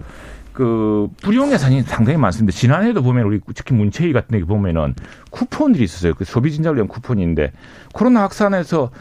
[0.54, 2.58] 그 불용 예산이 상당히 많습니다.
[2.58, 4.96] 지난해도 보면 우리 특히 문체위 같은 데 보면은
[5.30, 6.14] 쿠폰들이 있었어요.
[6.14, 7.52] 그 소비 진작을 위한 쿠폰인데
[7.94, 8.92] 코로나 확산에서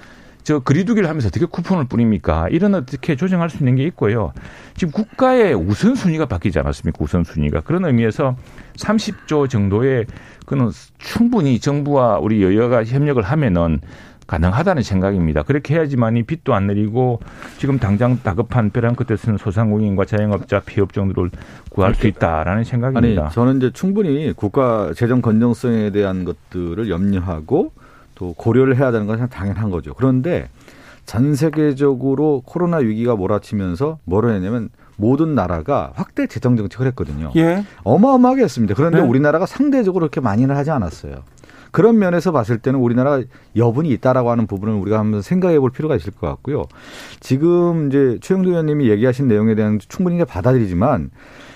[0.42, 2.48] 저 거리두기를 하면서 어떻게 쿠폰을 뿌립니까?
[2.50, 4.32] 이런 어떻게 조정할 수 있는 게 있고요.
[4.74, 6.98] 지금 국가의 우선순위가 바뀌지 않았습니까?
[7.02, 7.60] 우선순위가.
[7.60, 8.36] 그런 의미에서
[8.76, 10.06] 30조 정도의
[10.46, 13.80] 그는 충분히 정부와 우리 여야가 협력을 하면은
[14.30, 15.42] 가능하다는 생각입니다.
[15.42, 17.18] 그렇게 해야지만 이 빚도 안 내리고
[17.58, 21.32] 지금 당장 다급한 벼랑 끝에 서는 소상공인과 자영업자 피업종들을
[21.70, 23.30] 구할 수 있다라는 아니 생각입니다.
[23.30, 27.72] 저는 이제 충분히 국가 재정 건전성에 대한 것들을 염려하고
[28.14, 29.94] 또 고려를 해야 되는 것은 당연한 거죠.
[29.94, 30.48] 그런데
[31.06, 37.32] 전 세계적으로 코로나 위기가 몰아치면서 뭐를 했냐면 모든 나라가 확대 재정 정책을 했거든요.
[37.34, 37.64] 예.
[37.82, 38.74] 어마어마하게 했습니다.
[38.74, 39.06] 그런데 네.
[39.06, 41.24] 우리나라가 상대적으로 그렇게 많이는 하지 않았어요.
[41.70, 43.22] 그런 면에서 봤을 때는 우리나라가
[43.56, 46.64] 여분이 있다라고 하는 부분을 우리가 한번 생각해 볼 필요가 있을 것 같고요.
[47.20, 51.10] 지금 이제 최영도 의원님이 얘기하신 내용에 대한 충분히 이제 받아들이지만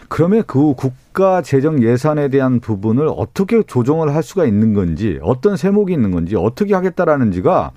[0.09, 5.93] 그러면 그 국가 재정 예산에 대한 부분을 어떻게 조정을 할 수가 있는 건지 어떤 세목이
[5.93, 7.71] 있는 건지 어떻게 하겠다라는지가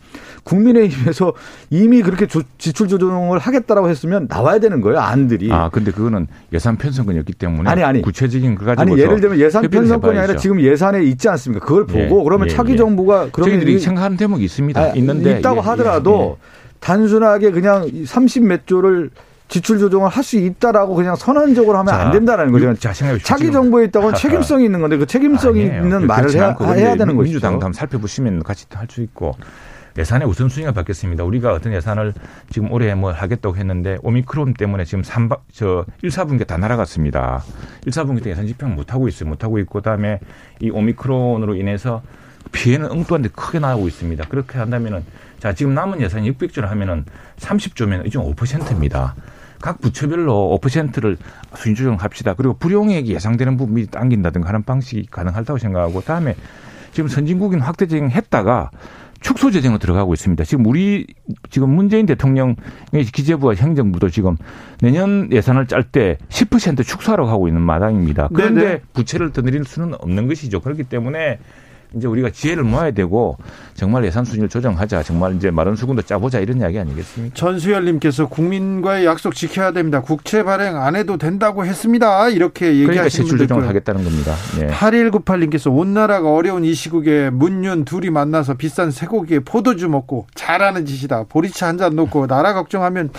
[0.43, 1.33] 국민의힘에서
[1.69, 6.77] 이미 그렇게 조- 지출 조정을 하겠다라고 했으면 나와야 되는 거예요 안들이 아, 근데 그거는 예산
[6.77, 8.01] 편성권이었기 때문에 아니, 아니.
[8.01, 10.37] 구체적인 그 가지고 아니 예를 들면 예산 편성권이 아니라.
[10.37, 11.65] 지금 예산에 있지 않습니까?
[11.65, 12.77] 그걸 예, 보고 그러면 예, 차기 예.
[12.77, 14.79] 정부가 그러면 저희들이 이- 생각하는 대목이 있습니다.
[14.81, 16.47] 아, 있는데 있다고 예, 하더라도 예,
[16.79, 19.09] 단순하게 그냥 30몇 조를
[19.47, 22.73] 지출 조정을 할 수 있다라고 그냥 선언적으로 하면 자, 안 된다는 거죠.
[22.75, 23.27] 자, 생각해 보십시오.
[23.29, 25.83] 차기 지금- 정부에 있다고는 책임성이 있는 건데 그 책임성이 아니에요.
[25.83, 27.23] 있는 말을 해야, 해야 되는 것이죠.
[27.23, 29.35] 민주당도 한번 살펴보시면 같이 할 수 있고
[29.97, 31.23] 예산의 우선순위가 바뀌었습니다.
[31.23, 32.13] 우리가 어떤 예산을
[32.51, 37.43] 지금 올해 뭐 하겠다고 했는데 오미크론 때문에 지금 3박 저 1, 4분기 다 날아갔습니다.
[37.85, 39.29] 1, 4분기 때 예산 집행 못 하고 있어요.
[39.29, 40.19] 못 하고 있고 그다음에
[40.59, 42.01] 이 오미크론으로 인해서
[42.51, 44.25] 피해는 엉뚱한데 크게 나오고 있습니다.
[44.29, 45.03] 그렇게 한다면은
[45.39, 47.05] 자 지금 남은 예산이 600조를 하면은
[47.39, 49.15] 30조면 이중 5%입니다.
[49.61, 51.17] 각 부처별로 5%를
[51.55, 52.33] 수준 조정합시다.
[52.35, 56.35] 그리고 불용액이 예상되는 부분 미리 당긴다든가 하는 방식이 가능하다고 생각하고 다음에
[56.91, 58.71] 지금 선진국인 확대 재정했다가
[59.19, 60.43] 축소 재정으로 들어가고 있습니다.
[60.43, 61.07] 지금 우리
[61.49, 62.55] 지금 문재인 대통령의
[63.13, 64.37] 기재부와 행정부도 지금
[64.79, 68.29] 내년 예산을 짤 때 10% 축소하라고 하고 있는 마당입니다.
[68.33, 68.81] 그런데 네네.
[68.93, 70.59] 부채를 더 늘릴 수는 없는 것이죠.
[70.59, 71.39] 그렇기 때문에
[71.95, 73.37] 이제 우리가 지혜를 모아야 되고
[73.73, 75.03] 정말 예산 수준을 조정하자.
[75.03, 77.33] 정말 이제 마른 수군도 짜보자 이런 이야기 아니겠습니까?
[77.33, 80.01] 전수열님께서 국민과의 약속 지켜야 됩니다.
[80.01, 82.27] 국채 발행 안 해도 된다고 했습니다.
[82.29, 84.33] 이렇게 그러니까 얘기하시는 세출 조정을 하겠다는 겁니다.
[84.59, 84.67] 네.
[84.67, 91.25] 8198님께서 온 나라가 어려운 이 시국에 문윤 둘이 만나서 비싼 쇠고기에 포도주 먹고 잘하는 짓이다.
[91.29, 93.11] 보리차 한 잔 놓고 나라 걱정하면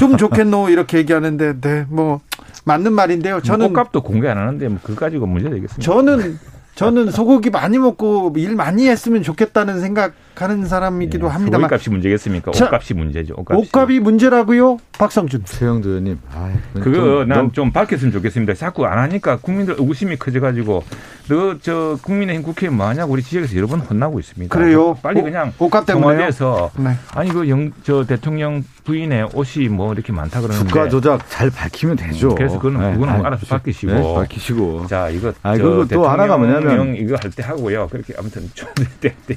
[0.00, 2.20] 좀 좋겠노 이렇게 얘기하는데 네 뭐
[2.64, 3.40] 맞는 말인데요.
[3.40, 5.80] 저는 저는 꽃값도 공개 안 하는데 뭐 그거 가지고 문제 되겠습니까?
[5.82, 6.38] 저는
[6.78, 10.12] 저는 소고기 많이 먹고 일 많이 했으면 좋겠다는 생각
[10.42, 11.32] 하는 사람이기도 네.
[11.32, 12.52] 합니다만 소고기값이 문제겠습니까?
[12.52, 13.34] 자, 옷값이 문제죠.
[13.36, 13.60] 옷값이.
[13.60, 14.78] 옷값이 문제라고요?
[14.98, 15.42] 박성준.
[15.44, 16.18] 최영도 의원님.
[16.34, 16.92] 아이, 그거
[17.24, 18.54] 좀난좀 밝혔으면 좋겠습니다.
[18.54, 20.84] 자꾸 안 하니까 국민들 의구심이 커져가지고
[21.28, 24.54] 너 저 국민의힘 국회에 뭐 하냐고 우리 지역에서 여러 번 혼나고 있습니다.
[24.56, 24.94] 그래요?
[25.02, 26.30] 빨리 옷- 그냥 옷값 때문에요?
[26.30, 26.90] 청와대에서 네.
[27.14, 31.96] 아니 그 영 저 대통령 부인의 옷이 뭐 이렇게 많다 그러는데 주가 조작 잘 밝히면
[31.96, 32.34] 되죠.
[32.34, 33.92] 그래서 그거는- 그거는 알아서 밝히시고.
[33.92, 34.86] 네, 밝히시고.
[34.86, 37.88] 자 이거 아, 저 그리고 또 하나가 뭐냐면- 이거 할 때 하고요.
[37.88, 38.68] 그렇게 아무튼 좀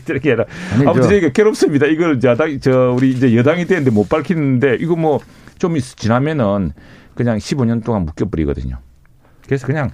[0.08, 0.46] 이렇게 해라.
[0.74, 1.86] 아니, 아무튼 저- 저희가 괴롭습니다.
[1.88, 5.20] 이걸 야당 저 우리 이제 여당이 되는데 못 밝히는데 이거 뭐
[5.60, 6.72] 좀 지나면은
[7.14, 8.78] 그냥 15년 동안 묶여버리거든요.
[9.46, 9.92] 그래서 그냥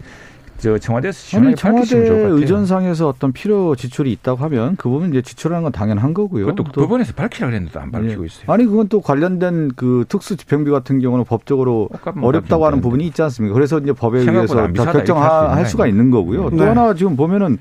[0.60, 2.40] 저 청와대에서 시원하게 아니 밝히시면 청와대 좋을 것 같아요.
[2.40, 6.46] 의전상에서 어떤 필요 지출이 있다고 하면 그 부분 이제 지출하는 건 당연한 거고요.
[6.46, 8.26] 그것도 또- 법원에서 밝히라 그랬는데도 안 밝히고 예.
[8.28, 8.46] 있어요.
[8.48, 11.90] 아니 그건 또 관련된 그 특수 집행비 같은 경우는 법적으로
[12.22, 12.80] 어렵다고 하는.
[12.80, 13.54] 부분이 있지 않습니까?
[13.54, 16.50] 그래서 이제 법에 의해서 결정할 수가 거 있는 거고요.
[16.52, 16.56] 네.
[16.58, 17.58] 또 하나 지금 보면은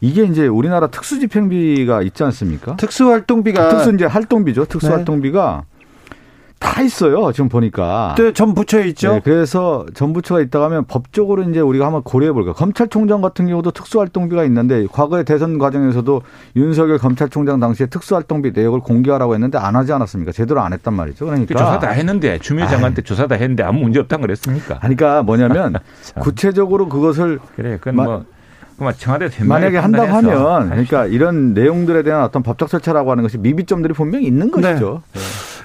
[0.00, 2.76] 이게 이제 우리나라 특수 집행비가 있지 않습니까?
[2.76, 4.64] 특수활동비가 특수 이제 활동비죠.
[4.66, 4.94] 특수 네.
[4.94, 5.64] 활동비가
[6.58, 7.32] 다 있어요.
[7.32, 8.14] 지금 보니까.
[8.18, 9.14] 네, 전 부처에 있죠.
[9.14, 12.52] 네, 그래서 전 부처가 있다고 하면 법적으로 이제 우리가 한번 고려해 볼까.
[12.52, 16.20] 검찰총장 같은 경우도 특수활동비가 있는데 과거의 대선 과정에서도
[16.56, 20.32] 윤석열 검찰총장 당시에 특수활동비 내역을 공개하라고 했는데 안 하지 않았습니까?
[20.32, 21.24] 제대로 안 했단 말이죠.
[21.24, 24.78] 그 그러니까 조사 다 했는데 주미 장관 때 조사 다 했는데 아무 문제 없다는 그랬습니까?
[24.80, 26.22] 그러니까 뭐냐면 참.
[26.22, 28.24] 구체적으로 그것을 그래, 그건 마- 뭐
[28.80, 33.92] 그만 청와대 만약에 한다고 하면 그러니까 이런 내용들에 대한 어떤 법적 절차라고 하는 것이 미비점들이
[33.92, 34.62] 분명히 있는 네.
[34.62, 35.02] 것이죠.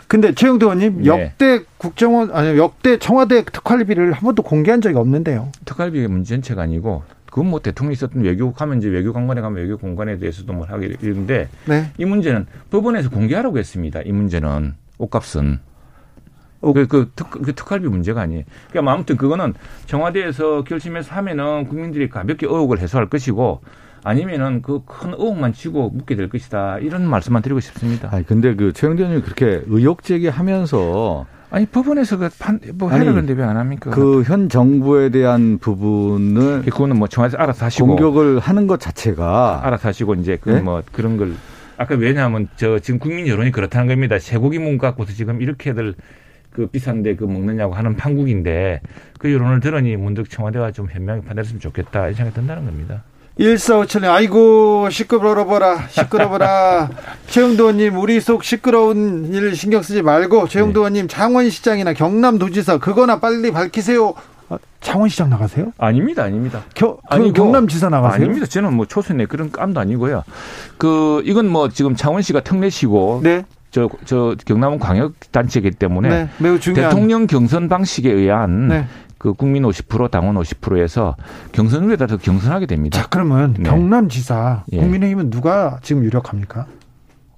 [0.09, 1.05] 근데 최영도 의원님 네.
[1.05, 5.47] 역대 국정원 아니 역대 청와대 특활비를 한 번도 공개한 적이 없는데요.
[5.63, 9.77] 특활비의 문제 전체가 아니고 그건 뭐 대통령이 있었던 외교국 하면 이제 외교 관관에 가면 외교
[9.77, 11.89] 공간에 대해서도 뭘 하게 되는데 네.
[11.97, 14.01] 이 문제는 법원에서 공개하라고 했습니다.
[14.01, 15.74] 이 문제는 옷값은 옷-
[16.73, 18.43] 그, 그, 특, 그 특활비 문제가 아니에요.
[18.69, 19.53] 그러니까 아무튼 그거는
[19.85, 23.61] 청와대에서 결심해서 하면은 국민들이 가볍게 의혹을 해소할 것이고
[24.03, 26.77] 아니면은 그 큰 의혹만 지고 묻게 될 것이다.
[26.79, 28.09] 이런 말씀만 드리고 싶습니다.
[28.11, 33.11] 아니 근데 그 최영대 의원님 그렇게 의혹 제기하면서 아니 법원에서 그 판, 뭐 아니, 해라
[33.13, 33.91] 그런데 왜 안 합니까?
[33.91, 39.87] 그 현 정부에 대한 부분을 그거는 뭐 청와대에서 알아서 하시고 공격을 하는 것 자체가 알아서
[39.89, 40.61] 하시고 이제 그 네?
[40.61, 41.33] 뭐 그런 걸
[41.77, 44.19] 아까 왜냐하면 저 지금 국민 여론이 그렇다는 겁니다.
[44.19, 45.95] 쇠고기 문 갖고서 지금 이렇게들
[46.55, 48.79] 그 비싼데 그 먹느냐고 하는 판국인데
[49.19, 53.03] 그 여론을 들으니 문득 청와대가 좀 현명히 판단했으면 좋겠다 이런 생각이 든다는 겁니다.
[53.37, 56.89] 1457님, 아이고, 시끄러워라, 시끄러워라.
[57.27, 63.51] 최영도 의원님, 우리 속 시끄러운 일 신경 쓰지 말고, 최영도 의원님, 장원시장이나 경남도지사, 그거나 빨리
[63.51, 64.13] 밝히세요.
[64.47, 65.73] 아, 장원시장 나가세요?
[65.77, 66.63] 아닙니다, 아닙니다.
[66.75, 68.23] 겨, 그 아니고, 경남지사 나가세요?
[68.23, 68.45] 아닙니다.
[68.45, 70.23] 저는 뭐 초선에 그런 깜도 아니고요.
[70.77, 73.43] 그 이건 뭐 지금 창원 씨가 특례시고 네,
[73.75, 76.89] 저 저 경남은 광역 단체이기 때문에 네, 매우 중요한.
[76.89, 78.87] 대통령 경선 방식에 의한 네.
[79.17, 81.15] 그 국민 50% 당원 50%에서
[81.51, 83.01] 경선을 더 경선하게 됩니다.
[83.01, 83.69] 자, 그러면 네.
[83.69, 84.77] 경남지사, 예.
[84.77, 86.67] 국민의힘은 누가 지금 유력합니까?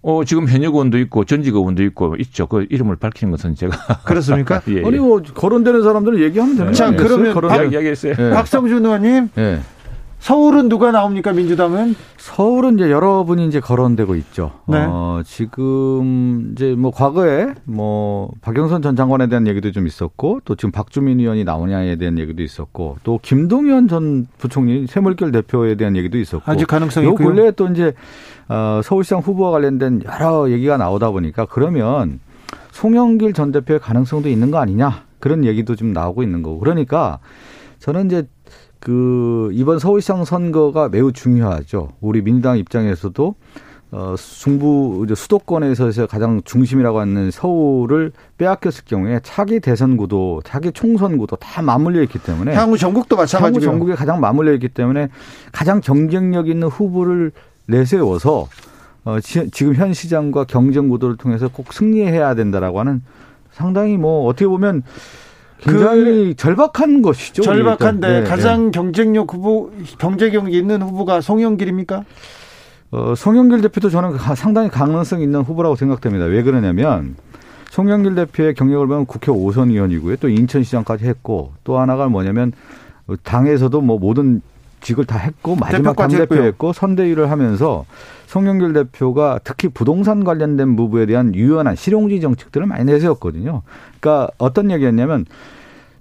[0.04, 2.46] 어, 지금 현역 의원도 있고 전직 의원도 있고 있죠.
[2.48, 3.76] 그 이름을 밝히는 것은 제가
[4.06, 4.62] 그렇습니까?
[4.70, 4.86] 예, 예.
[4.86, 7.10] 아니 뭐 거론되는 사람들은 얘기하면 되는 자, 거 아니겠어요?
[7.18, 8.14] 그러면 거론- 박- 이야기, 이야기했어요.
[8.18, 8.30] 예.
[8.32, 9.60] 박성준 의원님, 예.
[10.28, 11.96] 서울은 누가 나옵니까, 민주당은?
[12.18, 14.52] 서울은 이제 여러분이 이제 거론되고 있죠.
[14.68, 14.86] 네.
[14.86, 20.72] 어, 지금 이제 뭐 과거에 뭐 박영선 전 장관에 대한 얘기도 좀 있었고 또 지금
[20.72, 26.52] 박주민 의원이 나오냐에 대한 얘기도 있었고 또 김동연 전 부총리 새물결 대표에 대한 얘기도 있었고
[26.52, 27.30] 아직 가능성이 요 있고요.
[27.30, 27.94] 근래에 또 이제
[28.50, 32.20] 어, 서울시장 후보와 관련된 여러 얘기가 나오다 보니까 그러면
[32.72, 37.20] 송영길 전 대표의 가능성도 있는 거 아니냐 그런 얘기도 좀 나오고 있는 거고 그러니까
[37.80, 38.28] 저는 이제
[38.80, 41.94] 그 이번 서울시장 선거가 매우 중요하죠.
[42.02, 43.36] 우리 민주당 입장에서도
[43.90, 51.38] 어 중부 수도권에서 가장 중심이라고 하는 서울을 빼앗겼을 경우에 차기 대선 구도, 차기 총선 구도
[51.38, 53.62] 다 맞물려 있기 때문에 향후 전국도 향후 마찬가지고요.
[53.66, 55.08] 전국에 가장 맞물려 있기 때문에
[55.54, 57.32] 가장 경쟁력 있는 후보를
[57.68, 58.48] 내세워서
[59.06, 63.02] 어, 지, 지금 현 시장과 경쟁 구도를 통해서 꼭 승리해야 된다라고 하는
[63.52, 64.84] 상당히 뭐 어떻게 보면
[65.60, 67.42] 굉장히 절박한 것이죠.
[67.42, 68.24] 그 절박한데 일단.
[68.24, 72.04] 네, 가장 경쟁력 후보, 경쟁력이 있는 후보가 송영길입니까?
[72.92, 76.26] 어, 송영길 대표도 저는 상당히 가능성 있는 후보라고 생각됩니다.
[76.26, 77.16] 왜 그러냐면
[77.72, 80.18] 송영길 대표의 경력을 보면 국회 5선 의원이고요.
[80.18, 82.54] 또 인천시장까지 했고 또 하나가 뭐냐면
[83.24, 84.42] 당에서도 뭐 모든
[84.82, 87.86] 직을 다 했고 마지막 당대표했고 선대위를 하면서
[88.28, 93.64] 송영길 대표가 특히 부동산 관련된 부분에 대한 유연한 실용주의 정책들을 많이 내세웠거든요.
[94.00, 95.26] 그러니까 어떤 얘기였냐면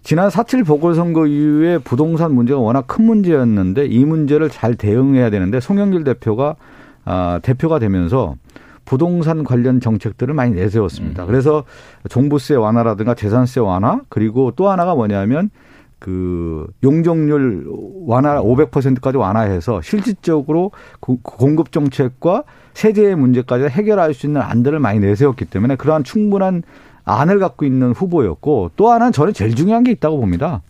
[0.02, 6.04] 지난 4.7 보궐선거 이후에 부동산 문제가 워낙 큰 문제였는데 이 문제를 잘 대응해야 되는데 송영길
[6.04, 6.56] 대표가
[7.04, 8.36] 아, 대표가 되면서
[8.84, 11.24] 부동산 관련 정책들을 많이 내세웠습니다.
[11.24, 11.26] 음.
[11.26, 11.64] 그래서
[12.08, 15.50] 종부세 완화라든가 재산세 완화 그리고 또 하나가 뭐냐면
[15.98, 17.66] 그 용적률
[18.06, 20.70] 완화 500%까지 완화해서 실질적으로
[21.00, 22.44] 공급 정책과
[22.74, 26.62] 세제의 문제까지 해결할 수 있는 안들을 많이 내세웠기 때문에 그러한 충분한
[27.04, 30.62] 안을 갖고 있는 후보였고 또 하나는 저는 제일 중요한 게 있다고 봅니다.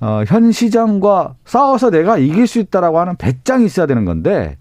[0.00, 4.56] 어, 현 시장과 싸워서 내가 이길 수 있다라고 하는 배짱이 있어야 되는 건데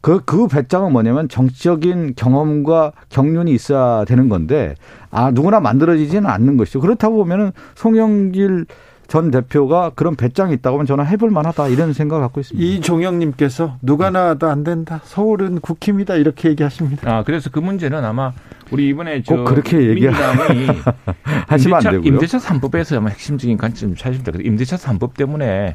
[0.00, 4.74] 그, 그 배짱은 뭐냐면 정치적인 경험과 경륜이 있어야 되는 건데
[5.10, 6.80] 아, 누구나 만들어지지는 않는 것이죠.
[6.80, 8.66] 그렇다고 보면은 송영길
[9.10, 12.64] 전 대표가 그런 배짱이 있다고 하면 저는 해볼 만하다 이런 생각을 갖고 있습니다.
[12.64, 15.00] 이종영님께서 누가 나와도 안 된다.
[15.02, 17.12] 서울은 국힘이다 이렇게 얘기하십니다.
[17.12, 18.32] 아 그래서 그 문제는 아마
[18.70, 20.76] 우리 이번에 저 그렇게 얘기하면
[21.48, 22.06] 하시면 안 되고요.
[22.06, 24.38] 임대차 3법에서 아마 핵심적인 관점 찾으십니다.
[24.44, 25.74] 임대차 3법 때문에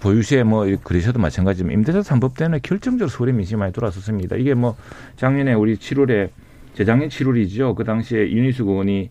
[0.00, 4.36] 보유세 뭐 그러셔도 마찬가지지만 임대차 3법 때문에 결정적으로 서울의 민심이 많이 돌아섰습니다.
[4.36, 4.76] 이게 뭐
[5.16, 6.28] 작년에 우리 7월에
[6.74, 7.74] 재작년 7월이죠.
[7.74, 9.08] 그 당시에 윤희숙 의원이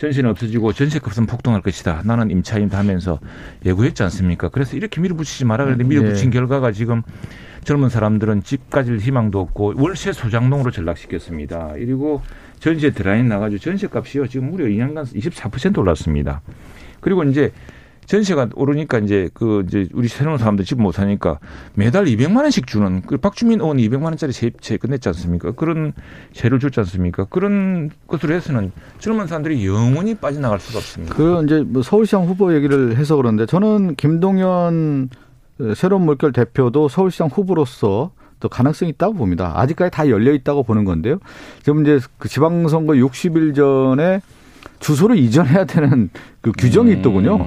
[0.00, 2.00] 전세는 없어지고 전세값은 폭등할 것이다.
[2.06, 3.20] 나는 임차인다 하면서
[3.66, 4.48] 예고했지 않습니까?
[4.48, 6.38] 그래서 이렇게 밀어붙이지 마라 그랬는데 밀어붙인 네.
[6.38, 7.02] 결과가 지금
[7.64, 11.72] 젊은 사람들은 집 가질 희망도 없고 월세 소장농으로 전락시켰습니다.
[11.74, 12.22] 그리고
[12.60, 16.40] 전세 드라인 나가지고 전세값이요 지금 무려 2년간 24% 올랐습니다.
[17.00, 17.52] 그리고 이제
[18.10, 21.38] 전세가 오르니까 이제 그 이제 우리 새로운 사람들 집 못 사니까
[21.74, 25.52] 매달 200만 원씩 주는 그 박주민 의원이 200만 원짜리 세입체 끝냈지 않습니까?
[25.52, 25.92] 그런
[26.32, 27.26] 세를 줬지 않습니까?
[27.26, 31.14] 그런 것으로 해서는 젊은 사람들이 영원히 빠져나갈 수가 없습니다.
[31.14, 35.10] 그 이제 뭐 서울시장 후보 얘기를 해서 그런데 저는 김동연
[35.76, 39.52] 새로운 물결 대표도 서울시장 후보로서 또 가능성이 있다고 봅니다.
[39.54, 41.18] 아직까지 다 열려 있다고 보는 건데요.
[41.62, 44.22] 지금 이제 그 지방선거 60일 전에
[44.80, 46.10] 주소를 이전해야 되는
[46.40, 46.98] 그 규정이 음.
[46.98, 47.38] 있더군요.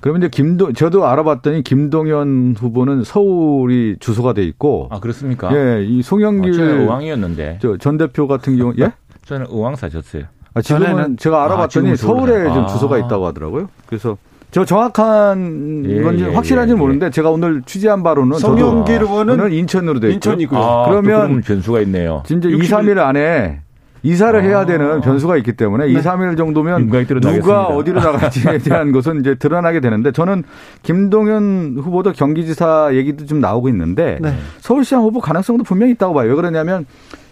[0.00, 5.50] 그러면 이제 김도 저도 알아봤더니 김동연 후보는 서울이 주소가 돼 있고 아 그렇습니까?
[5.56, 8.92] 예, 이 송영길 어, 의왕이었는데 저 전 대표 같은 경우 예?
[9.26, 10.24] 저는 의왕 사셨어요.
[10.54, 12.52] 아, 지금은 제가 아, 알아봤더니 아, 서울에 아.
[12.52, 13.68] 좀 주소가 있다고 하더라고요.
[13.86, 14.16] 그래서
[14.50, 19.98] 저 정확한 예, 건지 예, 확실한지는 예, 모르는데 제가 오늘 취재한 바로는 송영길 의원은 인천으로
[20.00, 20.60] 돼 있고 인천이고요.
[20.60, 22.22] 아, 그러면 변수가 있네요.
[22.26, 23.60] 진짜 2, 3일 안에
[24.02, 24.42] 이사를 아.
[24.42, 25.92] 해야 되는 변수가 있기 때문에 네.
[25.92, 26.90] 2, 3일 정도면
[27.20, 30.42] 누가 어디로 나갈지에 대한 것은 이제 드러나게 되는데 저는
[30.82, 34.34] 김동연 후보도 경기지사 얘기도 좀 나오고 있는데 네.
[34.60, 36.28] 서울시장 후보 가능성도 분명히 있다고 봐요.
[36.28, 36.86] 왜 그러냐면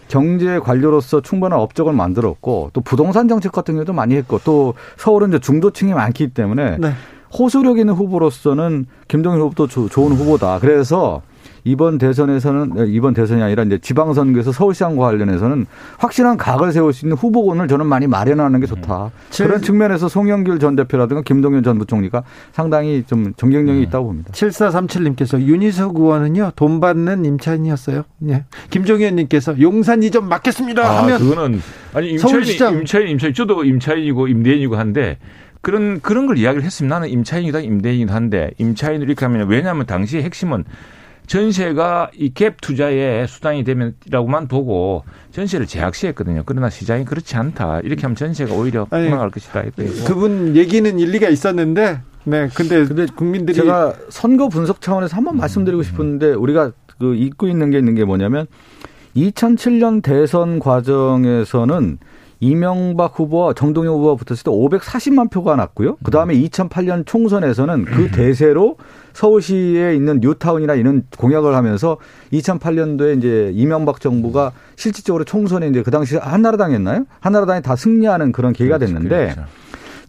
[0.07, 5.39] 경제 관료로서 충분한 업적을 만들었고 또 부동산 정책 같은 경우도 많이 했고 또 서울은 이제
[5.39, 6.91] 중도층이 많기 때문에 네.
[7.37, 10.59] 호소력 있는 후보로서는 김동연 후보도 좋은 후보다.
[10.59, 11.21] 그래서
[11.63, 15.65] 이번 대선에서는 이번 대선이 아니라 이제 지방선거에서 서울시장과 관련해서는
[15.97, 19.11] 확실한 각을 세울 수 있는 후보군을 저는 많이 마련하는 게 좋다.
[19.31, 19.43] 네.
[19.45, 23.83] 그런 측면에서 송영길 전 대표라든가 김동연 전 부총리가 상당히 좀 정경력이 네.
[23.83, 24.31] 있다고 봅니다.
[24.31, 28.03] 7437님께서 윤희석 의원은요 돈 받는 임차인이었어요.
[28.29, 28.45] 예.
[28.69, 31.61] 김종현님께서 용산 이전 맡겠습니다 아, 하면 그거는
[31.93, 35.17] 아니 임차인 임차인 임차인 저도 임차인이고 임대인이고 한데
[35.61, 36.95] 그런 그런 걸 이야기를 했습니다.
[36.95, 40.65] 나는 임차인이다 임대인이다 한데 임차인을 이렇게 하면 왜냐하면 당시의 핵심은
[41.27, 46.43] 전세가 이 갭 투자의 수단이 되면이라고만 보고 전세를 제약시했거든요.
[46.45, 47.79] 그러나 시장이 그렇지 않다.
[47.81, 49.63] 이렇게 하면 전세가 오히려 폭락할 것이다.
[50.05, 55.37] 그분 얘기는 일리가 있었는데 네, 근데, 근데 국민들이 제가 선거 분석 차원에서 한번 음.
[55.39, 58.45] 말씀드리고 싶은데 우리가 그 잊고 있는 게 있는 게 뭐냐면
[59.15, 61.97] 2007년 대선 과정에서는
[62.41, 65.97] 이명박 후보와 정동영 후보가 붙었을 때 540만 표가 났고요.
[66.03, 68.11] 그 다음에 2008년 총선에서는 그 음.
[68.11, 68.77] 대세로
[69.13, 71.97] 서울시에 있는 뉴타운이나 이런 공약을 하면서
[72.33, 77.05] 2008년도에 이제 이명박 정부가 실질적으로 총선에 이제 그 당시 한나라당이었나요?
[77.19, 79.43] 한나라당이 다 승리하는 그런 계기가 그렇죠, 됐는데 그렇죠.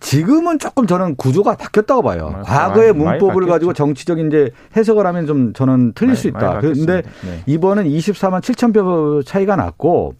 [0.01, 2.35] 지금은 조금 저는 구조가 바뀌었다고 봐요.
[2.35, 6.59] 아, 과거의 문법을 가지고 정치적인 이제 해석을 하면 좀 저는 틀릴 많이, 수 있다.
[6.61, 7.43] 그런데 네.
[7.47, 10.15] 이번은 24만 7천 표 차이가 났고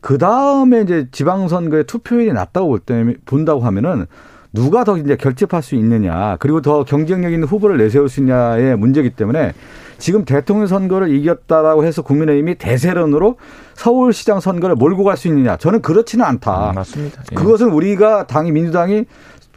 [0.00, 4.06] 그 다음에 이제 지방선거에 투표율이 낮다고 볼 때, 본다고 하면은
[4.52, 9.10] 누가 더 이제 결집할 수 있느냐, 그리고 더 경쟁력 있는 후보를 내세울 수 있냐의 문제이기
[9.10, 9.52] 때문에
[9.98, 13.36] 지금 대통령 선거를 이겼다라고 해서 국민의힘이 대세론으로
[13.74, 16.70] 서울시장 선거를 몰고 갈 수 있느냐, 저는 그렇지는 않다.
[16.70, 17.22] 음, 맞습니다.
[17.32, 17.34] 예.
[17.34, 19.04] 그것은 우리가 당이 민주당이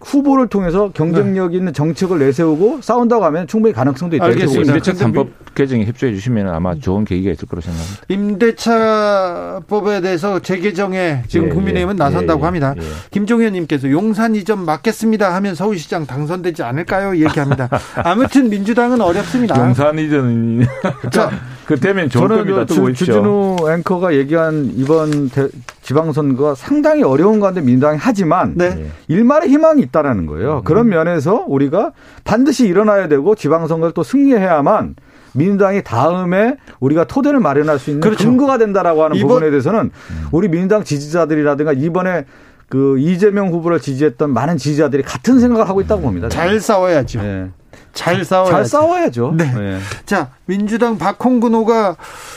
[0.02, 4.26] 후보를 통해서 경쟁력 있는 정책을 내세우고 싸운다고 하면 충분히 가능성도 있다.
[4.26, 4.74] 알겠습니다.
[4.74, 8.04] 임대차 3법 개정에 협조해 주시면 아마 좋은 계기가 있을 거로 생각합니다.
[8.08, 12.74] 임대차법에 대해서 재개정에 지금 예, 국민의힘은 예, 나선다고 예, 합니다.
[12.78, 12.82] 예.
[13.12, 17.16] 김종현님께서 용산 이전 막겠습니다 하면 서울시장 당선되지 않을까요?
[17.18, 17.70] 얘기합니다.
[18.04, 19.60] 아무튼 민주당은 어렵습니다.
[19.60, 20.66] 용산 이전은
[21.12, 21.30] 자,
[21.66, 22.66] 그 되면 좋을 저는 겁니다.
[22.66, 22.94] 주.
[22.94, 25.50] 주진우 앵커가 얘기한 이번 대-
[25.90, 28.66] 지방선거가 상당히 어려운 가운데 민주당이 하지만 네.
[28.78, 28.92] 예.
[29.08, 30.62] 일말의 희망이 있다라는 거예요.
[30.64, 34.96] 그런 면에서 우리가 반드시 일어나야 되고 지방선거를 또 승리해야만
[35.34, 38.26] 민주당이 다음에 우리가 토대를 마련할 수 있는 그렇죠.
[38.26, 39.90] 근거가 된다라고 하는 부분에 대해서는
[40.32, 42.26] 우리 민주당 지지자들이라든가 이번에
[42.68, 46.30] 그 이재명 후보를 지지했던 많은 지지자들이 같은 생각을 하고 있다고 봅니다.
[46.30, 47.20] 잘 싸워야죠.
[47.22, 47.50] 예.
[47.94, 48.52] 잘 싸워야죠.
[48.52, 49.34] 잘 싸워야죠.
[49.36, 49.54] 네.
[49.58, 49.80] 예.
[50.06, 51.96] 자, 민주당 박홍근호가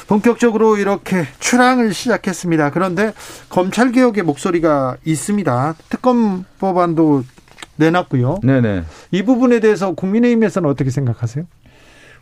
[0.08, 2.70] 본격적으로 이렇게 출항을 시작했습니다.
[2.70, 3.12] 그런데
[3.48, 5.74] 검찰 개혁의 목소리가 있습니다.
[5.88, 7.24] 특검 법안도
[7.76, 8.40] 내놨고요.
[8.42, 8.84] 네네.
[9.10, 11.44] 이 부분에 대해서 국민의힘에서는 어떻게 생각하세요?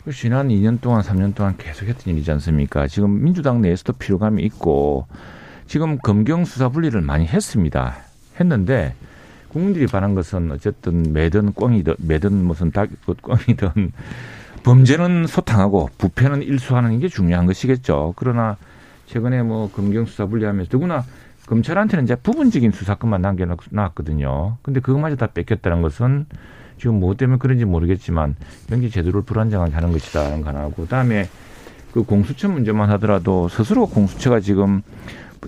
[0.05, 2.87] 그 지난 2년 동안, 3년 동안 계속했던 일이지 않습니까?
[2.87, 5.07] 지금 민주당 내에서도 피로감이 있고
[5.67, 7.97] 지금 검경 수사 분리를 많이 했습니다.
[8.39, 8.95] 했는데
[9.51, 12.89] 국민들이 바란 것은 어쨌든 매든 꽁이든 매든 무슨 닭
[13.23, 13.93] 꽁이든
[14.63, 18.15] 범죄는 소탕하고 부패는 일수하는 게 중요한 것이겠죠.
[18.17, 18.57] 그러나
[19.07, 21.05] 최근에 뭐 검경 수사 분리하면서 더구나
[21.47, 24.59] 검찰한테는 이제 부분적인 수사권만 남겨놨거든요.
[24.63, 26.27] 근데 그것마저 다 뺏겼다는 것은
[26.79, 28.37] 지금 뭐 때문에 그런지 모르겠지만
[28.69, 31.29] 굉장히 제도를 불안정하게 하는 것이다는 거 하나고 그다음에
[31.93, 34.83] 그 공수처 문제만 하더라도 스스로 공수처가 지금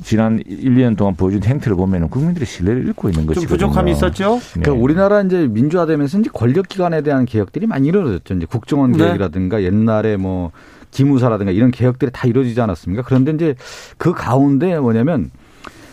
[0.03, 3.69] 지난 1, 2년 동안 보여준 행태를 보면 국민들의 신뢰를 잃고 있는 좀 것이거든요.
[3.69, 4.37] 부족함이 있었죠?
[4.55, 4.61] 네.
[4.63, 8.35] 그러니까 우리나라 이제 민주화되면서 이제 권력기관에 대한 개혁들이 많이 이루어졌죠.
[8.35, 8.99] 이제 국정원 네.
[8.99, 10.51] 개혁이라든가 옛날에 뭐
[10.91, 13.03] 기무사라든가 이런 개혁들이 다 이루어지지 않았습니까?
[13.05, 13.55] 그런데 이제
[13.99, 15.31] 그 가운데 뭐냐면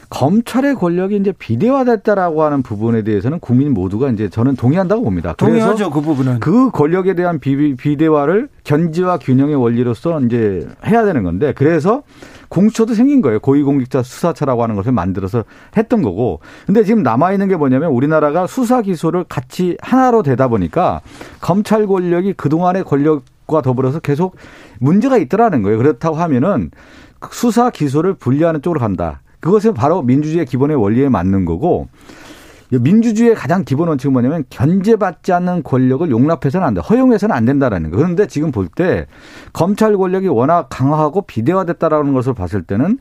[0.10, 5.36] 검찰의 권력이 이제 비대화됐다라고 하는 부분에 대해서는 국민 모두가 이제 저는 동의한다고 봅니다.
[5.38, 6.39] 그래서 동의하죠, 그 부분은.
[6.39, 12.02] 그 권력에 대한 비, 비대화를 견지와 균형의 원리로서 이제 해야 되는 건데 그래서
[12.50, 13.39] 공수처도 생긴 거예요.
[13.39, 15.45] 고위공직자 수사처라고 하는 것을 만들어서
[15.78, 16.39] 했던 거고.
[16.66, 21.02] 근데 지금 남아 있는 게 뭐냐면 우리나라가 수사 기소를 같이 하나로 되다 보니까
[21.39, 24.36] 검찰 권력이 그동안의 권력과 더불어서 계속
[24.80, 25.78] 문제가 있더라는 거예요.
[25.78, 26.72] 그렇다고 하면은
[27.32, 29.22] 수사 기소를 분리하는 쪽으로 간다.
[29.39, 31.88] 그것은 바로 민주주의의 기본의 원리에 맞는 거고
[32.72, 36.82] 민주주의의 가장 기본 원칙은 뭐냐면 견제받지 않는 권력을 용납해서는 안 돼.
[36.82, 37.97] 허용해서는 안 된다라는 거.
[37.97, 39.07] 그런데 지금 볼 때
[39.53, 42.99] 검찰 권력이 워낙 강화하고 비대화됐다라는 것을 봤을 때는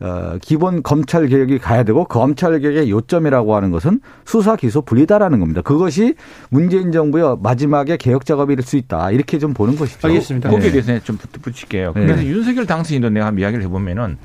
[0.00, 5.38] 어, 기본 검찰 개혁이 가야 되고 그 검찰 개혁의 요점이라고 하는 것은 수사 기소 분리다라는
[5.38, 5.62] 겁니다.
[5.62, 6.14] 그것이
[6.50, 9.12] 문재인 정부의 마지막에 개혁 작업일 수 있다.
[9.12, 10.08] 이렇게 좀 보는 것이죠.
[10.08, 10.50] 알겠습니다.
[10.50, 10.82] 거기에 네.
[10.82, 11.92] 대해서 좀 붙일게요.
[11.94, 12.06] 네.
[12.06, 14.18] 그래서 윤석열 당선인도 내가 한번 이야기를 해보면은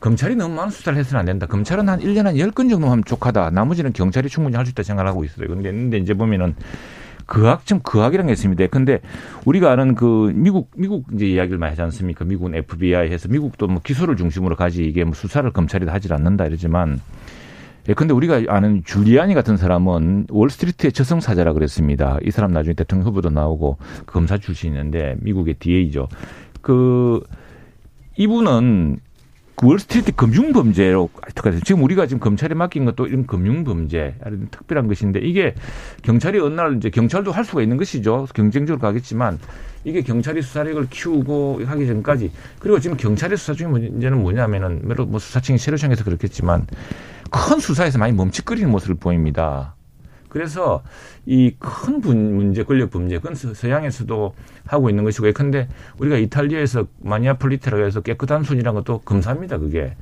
[0.00, 1.46] 검찰이 너무 많은 수사를 해서는 안 된다.
[1.46, 3.50] 검찰은 한 1년에 한 10건 정도 하면 족하다.
[3.50, 5.48] 나머지는 경찰이 충분히 할 수 있다 생각을 하고 있어요.
[5.48, 6.54] 근데, 근데 이제 보면은
[7.26, 8.66] 그학점 그학이라는 게 있습니다.
[8.68, 9.00] 근데
[9.44, 12.24] 우리가 아는 그 미국 미국 이제 이야기를 많이 하지 않습니까?
[12.24, 17.00] 미국은 FBI 해서 미국도 뭐 기소를 중심으로 가지 이게 뭐 수사를 검찰이 하질 않는다 이러지만
[17.88, 22.18] 예, 근데 우리가 아는 줄리아니 같은 사람은 월스트리트의 저승사자라 그랬습니다.
[22.24, 26.08] 이 사람 나중에 대통령 후보도 나오고 그 검사 출신인데 미국의 DA죠.
[26.60, 27.22] 그
[28.16, 29.09] 이분은 그
[29.62, 34.16] 월스트리트 금융범죄로 특화돼서 지금 우리가 지금 검찰에 맡긴 것도 이런 금융범죄,
[34.50, 35.54] 특별한 것인데 이게
[36.02, 38.26] 경찰이 어느 날 이제 경찰도 할 수가 있는 것이죠.
[38.34, 39.38] 경쟁적으로 가겠지만
[39.84, 45.58] 이게 경찰이 수사력을 키우고 하기 전까지 그리고 지금 경찰의 수사 중에 문제는 뭐냐면은 뭐 수사청이
[45.58, 46.66] 세로청에서 그렇겠지만
[47.30, 49.74] 큰 수사에서 많이 멈칫거리는 모습을 보입니다.
[50.30, 50.82] 그래서
[51.26, 54.34] 이 큰 문제, 권력 범죄, 그건 서양에서도
[54.66, 55.68] 하고 있는 것이고, 예컨대
[55.98, 59.94] 우리가 이탈리아에서 마니아 폴리테라고 해서 깨끗한 순이라는 것도 검사입니다, 그게.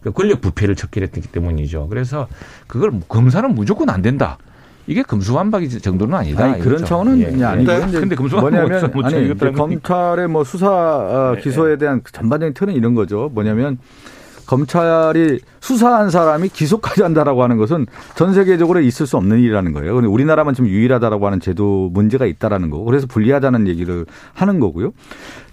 [0.00, 1.88] 그러니까 권력 부패를 척결했기 때문이죠.
[1.88, 2.26] 그래서
[2.66, 4.38] 그걸 검사는 무조건 안 된다.
[4.88, 6.44] 이게 금수완박이 정도는 아니다.
[6.44, 6.84] 아니, 그런.
[6.84, 7.44] 차원은 예.
[7.44, 7.84] 아니고 예.
[7.86, 9.52] 이제 근데 금수완박 뭐냐면 못 아니.
[9.52, 13.30] 검찰의 뭐 수사 어, 네, 기소에 대한 전반적인 틀은 이런 거죠.
[13.32, 13.78] 뭐냐면
[14.46, 17.86] 검찰이 수사한 사람이 기소까지 한다라고 하는 것은
[18.16, 19.94] 전 세계적으로 있을 수 없는 일이라는 거예요.
[19.94, 24.04] 근데 우리나라만 좀 유일하다라고 하는 제도 문제가 있다라는 거고 그래서 불리하다는 얘기를
[24.34, 24.90] 하는 거고요.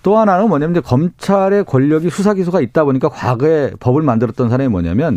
[0.01, 5.16] 또 하나는 뭐냐면 이제 검찰의 권력이 수사 기소가 있다 보니까 과거에 법을 만들었던 사람이 뭐냐면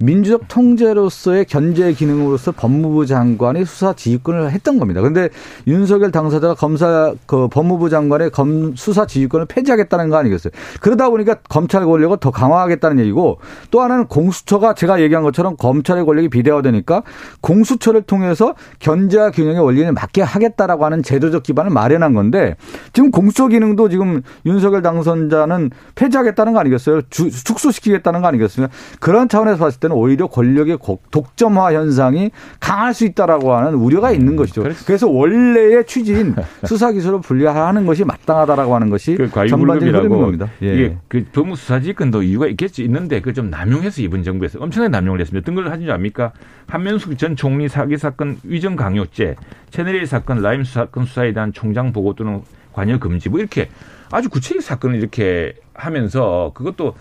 [0.00, 5.00] 민주적 통제로서의 견제 기능으로서 법무부 장관이 수사 지휘권을 했던 겁니다.
[5.00, 5.28] 그런데
[5.66, 10.50] 윤석열 당사자가 검사 그 법무부 장관의 검 수사 지휘권을 폐지하겠다는 거 아니겠어요?
[10.80, 13.38] 그러다 보니까 검찰 권력을 더 강화하겠다는 얘기고
[13.70, 17.02] 또 하나는 공 수처가 제가 얘기한 것처럼 검찰의 권력이 비대화되니까
[17.40, 22.56] 공수처를 통해서 견제와 균형의 원리를 맞게 하겠다라고 하는 제도적 기반을 마련한 건데
[22.92, 27.02] 지금 공수처 기능도 지금 윤석열 당선자는 폐지하겠다는 거 아니겠어요?
[27.10, 28.72] 주, 축소시키겠다는 거 아니겠습니까?
[29.00, 30.78] 그런 차원에서 봤을 때는 오히려 권력의
[31.10, 32.30] 독점화 현상이
[32.60, 34.62] 강할 수 있다라고 하는 우려가 있는 것이죠.
[34.86, 40.48] 그래서 원래의 취지인 수사기술을 분리하는 것이 마땅하다라고 하는 것이 그 전반적인 흐름인 겁니다.
[40.62, 40.74] 예.
[40.74, 45.42] 이게 그 법무수사지권도 이유가 있겠지 있는데 그 좀 남용해서 정부에서 엄청나게 남용을 했습니다.
[45.42, 46.32] 어떤 걸 하신 줄 압니까?
[46.66, 49.36] 한명숙 전 총리 사기 사건 위정 강요죄,
[49.70, 52.42] 채널A 사건 라임 사건 수사에 대한 총장 보고 또는
[52.72, 53.68] 관여 금지 뭐 이렇게
[54.10, 56.94] 아주 구체적 사건을 이렇게 하면서 그것도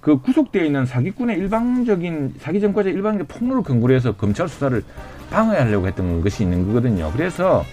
[0.00, 4.82] 그 구속되어 있는 사기꾼의 일방적인 사기 전과자 일방적인 폭로를 근거로 해서 검찰 수사를
[5.30, 7.10] 방해하려고 했던 것이 있는 거거든요.
[7.12, 7.64] 그래서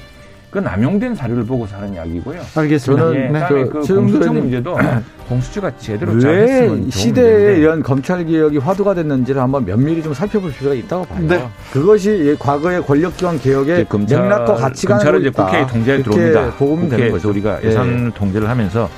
[0.56, 2.40] 그 남용된 사료를 보고 사는 이야기고요.
[2.56, 3.14] 알겠습니다.
[3.14, 3.46] 예, 네.
[3.50, 4.78] 그, 그 공수처 문제도
[5.28, 11.04] 공수처가 제대로 잘했으면 시대에 이런 검찰 개혁이 화두가 됐는지를 한번 면밀히 좀 살펴볼 필요가 있다고
[11.08, 11.28] 봐요.
[11.28, 11.46] 네.
[11.74, 16.52] 그것이 과거의 권력기관 개혁의 검찰, 맥락과 가치관을 검찰은 이제 국회에 통제에 들어옵니다.
[16.52, 17.30] 보면 되는 거죠.
[17.32, 18.18] 우리가 예산 예.
[18.18, 18.90] 통제를 하면서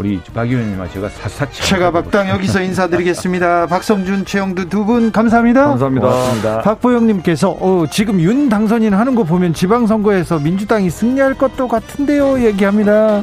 [0.00, 3.66] 우리 박 의원님과 제가 사사치 최가박당 여기서 인사드리겠습니다.
[3.66, 5.66] 박성준, 최영두 두 분 감사합니다.
[5.68, 6.06] 감사합니다.
[6.08, 6.62] 고맙습니다.
[6.62, 12.42] 박보영님께서 어, 지금 윤 당선인 하는 거 보면 지방선거에서 민주당이 승리할 것도 같은데요.
[12.42, 13.22] 얘기합니다.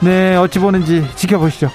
[0.00, 1.70] 네, 어찌 보는지 지켜보시죠.